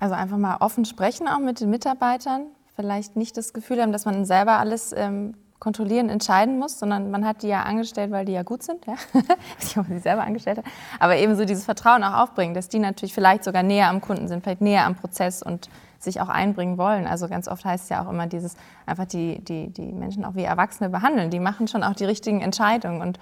[0.00, 2.46] Also einfach mal offen sprechen, auch mit den Mitarbeitern.
[2.74, 5.34] Vielleicht nicht das Gefühl haben, dass man selber alles ähm,
[5.64, 8.84] kontrollieren, entscheiden muss, sondern man hat die ja angestellt, weil die ja gut sind.
[8.86, 8.94] Ja?
[9.60, 10.58] ich habe sie selber angestellt.
[10.58, 10.68] Habe.
[11.00, 14.28] Aber eben so dieses Vertrauen auch aufbringen, dass die natürlich vielleicht sogar näher am Kunden
[14.28, 17.06] sind, vielleicht näher am Prozess und sich auch einbringen wollen.
[17.06, 20.34] Also ganz oft heißt es ja auch immer dieses, einfach die, die, die Menschen auch
[20.34, 21.30] wie Erwachsene behandeln.
[21.30, 23.00] Die machen schon auch die richtigen Entscheidungen.
[23.00, 23.18] Und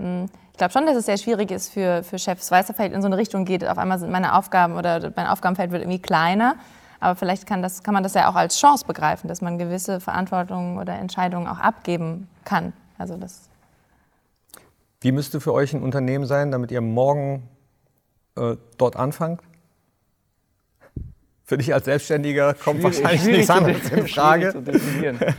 [0.00, 2.94] ähm, ich glaube schon, dass es sehr schwierig ist für, für Chefs, weil es vielleicht
[2.94, 6.00] in so eine Richtung geht, auf einmal sind meine Aufgaben oder mein Aufgabenfeld wird irgendwie
[6.00, 6.56] kleiner.
[7.02, 9.98] Aber vielleicht kann, das, kann man das ja auch als Chance begreifen, dass man gewisse
[9.98, 12.72] Verantwortungen oder Entscheidungen auch abgeben kann.
[12.96, 13.48] Also das
[15.00, 17.48] Wie müsste für euch ein Unternehmen sein, damit ihr morgen
[18.36, 19.40] äh, dort anfangt?
[21.44, 24.54] Für dich als Selbstständiger kommt schwierig, wahrscheinlich nichts anderes in Frage.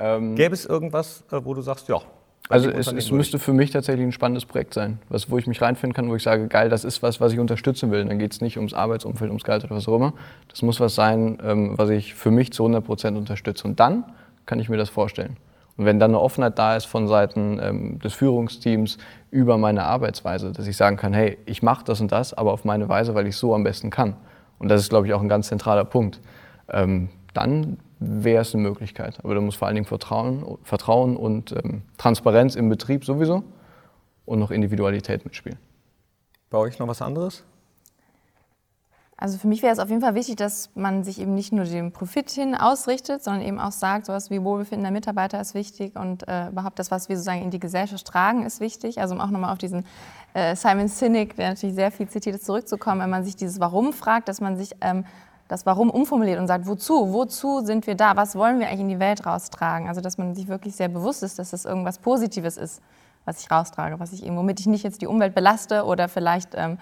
[0.00, 2.00] Ähm, Gäbe es irgendwas, äh, wo du sagst, ja,
[2.48, 5.60] also es, es müsste für mich tatsächlich ein spannendes Projekt sein, was, wo ich mich
[5.60, 8.04] reinfinden kann, wo ich sage, geil, das ist was, was ich unterstützen will.
[8.04, 10.14] Dann geht es nicht ums Arbeitsumfeld, ums Gehalt oder was auch immer.
[10.48, 13.66] Das muss was sein, ähm, was ich für mich zu 100 Prozent unterstütze.
[13.66, 14.04] Und dann
[14.46, 15.36] kann ich mir das vorstellen.
[15.76, 18.98] Und wenn dann eine Offenheit da ist von Seiten ähm, des Führungsteams
[19.30, 22.64] über meine Arbeitsweise, dass ich sagen kann, hey, ich mache das und das, aber auf
[22.64, 24.16] meine Weise, weil ich so am besten kann.
[24.58, 26.20] Und das ist, glaube ich, auch ein ganz zentraler Punkt.
[26.68, 29.18] Ähm, dann wäre es eine Möglichkeit.
[29.24, 33.42] Aber da muss vor allen Dingen Vertrauen, Vertrauen und ähm, Transparenz im Betrieb sowieso
[34.24, 35.58] und noch Individualität mitspielen.
[36.50, 37.44] Bei euch noch was anderes?
[39.20, 41.64] Also für mich wäre es auf jeden Fall wichtig, dass man sich eben nicht nur
[41.64, 45.96] dem Profit hin ausrichtet, sondern eben auch sagt, sowas wie Wohlbefinden der Mitarbeiter ist wichtig
[45.96, 49.00] und äh, überhaupt das, was wir sozusagen in die Gesellschaft tragen, ist wichtig.
[49.00, 49.84] Also um auch nochmal auf diesen
[50.34, 53.92] äh, Simon Sinek, der natürlich sehr viel zitiert ist, zurückzukommen, wenn man sich dieses Warum
[53.92, 55.04] fragt, dass man sich ähm,
[55.48, 57.12] das Warum umformuliert und sagt, wozu?
[57.12, 58.16] Wozu sind wir da?
[58.16, 59.88] Was wollen wir eigentlich in die Welt raustragen?
[59.88, 62.82] Also, dass man sich wirklich sehr bewusst ist, dass das irgendwas Positives ist,
[63.24, 66.50] was ich raustrage, was ich eben, womit ich nicht jetzt die Umwelt belaste oder vielleicht
[66.54, 66.78] ähm,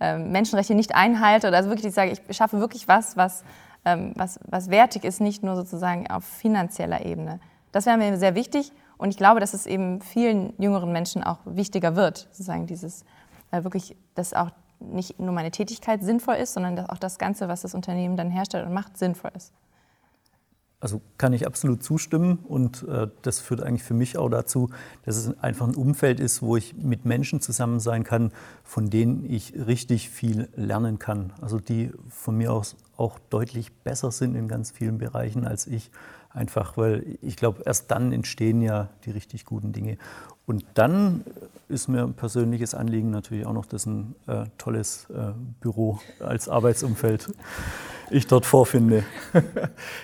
[0.00, 1.48] äh, Menschenrechte nicht einhalte.
[1.48, 3.42] Oder also wirklich, ich sage, ich schaffe wirklich was, was,
[3.84, 7.40] ähm, was, was wertig ist, nicht nur sozusagen auf finanzieller Ebene.
[7.72, 11.38] Das wäre mir sehr wichtig und ich glaube, dass es eben vielen jüngeren Menschen auch
[11.46, 13.04] wichtiger wird, sozusagen dieses
[13.50, 14.50] äh, wirklich, dass auch
[14.80, 18.30] nicht nur meine Tätigkeit sinnvoll ist, sondern dass auch das Ganze, was das Unternehmen dann
[18.30, 19.52] herstellt und macht, sinnvoll ist.
[20.80, 24.70] Also kann ich absolut zustimmen und äh, das führt eigentlich für mich auch dazu,
[25.04, 28.32] dass es einfach ein Umfeld ist, wo ich mit Menschen zusammen sein kann,
[28.64, 31.34] von denen ich richtig viel lernen kann.
[31.42, 35.90] Also die von mir aus auch deutlich besser sind in ganz vielen Bereichen als ich.
[36.30, 39.98] Einfach weil ich glaube, erst dann entstehen ja die richtig guten Dinge.
[40.50, 41.22] Und dann
[41.68, 45.30] ist mir ein persönliches Anliegen natürlich auch noch, dass ein äh, tolles äh,
[45.60, 47.28] Büro als Arbeitsumfeld
[48.10, 49.04] ich dort vorfinde.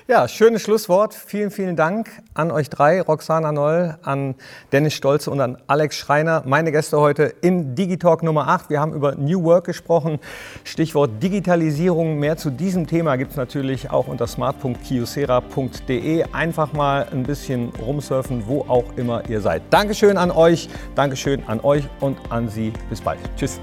[0.09, 1.15] Ja, schönes Schlusswort.
[1.15, 4.37] Vielen, vielen Dank an euch drei, Roxana Noll, an
[4.71, 6.45] Dennis Stolze und an Alex Schreiner.
[6.47, 8.71] Meine Gäste heute in Digitalk Nummer 8.
[8.71, 10.21] Wir haben über New Work gesprochen.
[10.63, 12.19] Stichwort Digitalisierung.
[12.19, 16.25] Mehr zu diesem Thema gibt es natürlich auch unter smart.kiosera.de.
[16.33, 19.63] Einfach mal ein bisschen rumsurfen, wo auch immer ihr seid.
[19.71, 22.73] Dankeschön an euch, Dankeschön an euch und an Sie.
[22.89, 23.19] Bis bald.
[23.37, 23.61] Tschüss.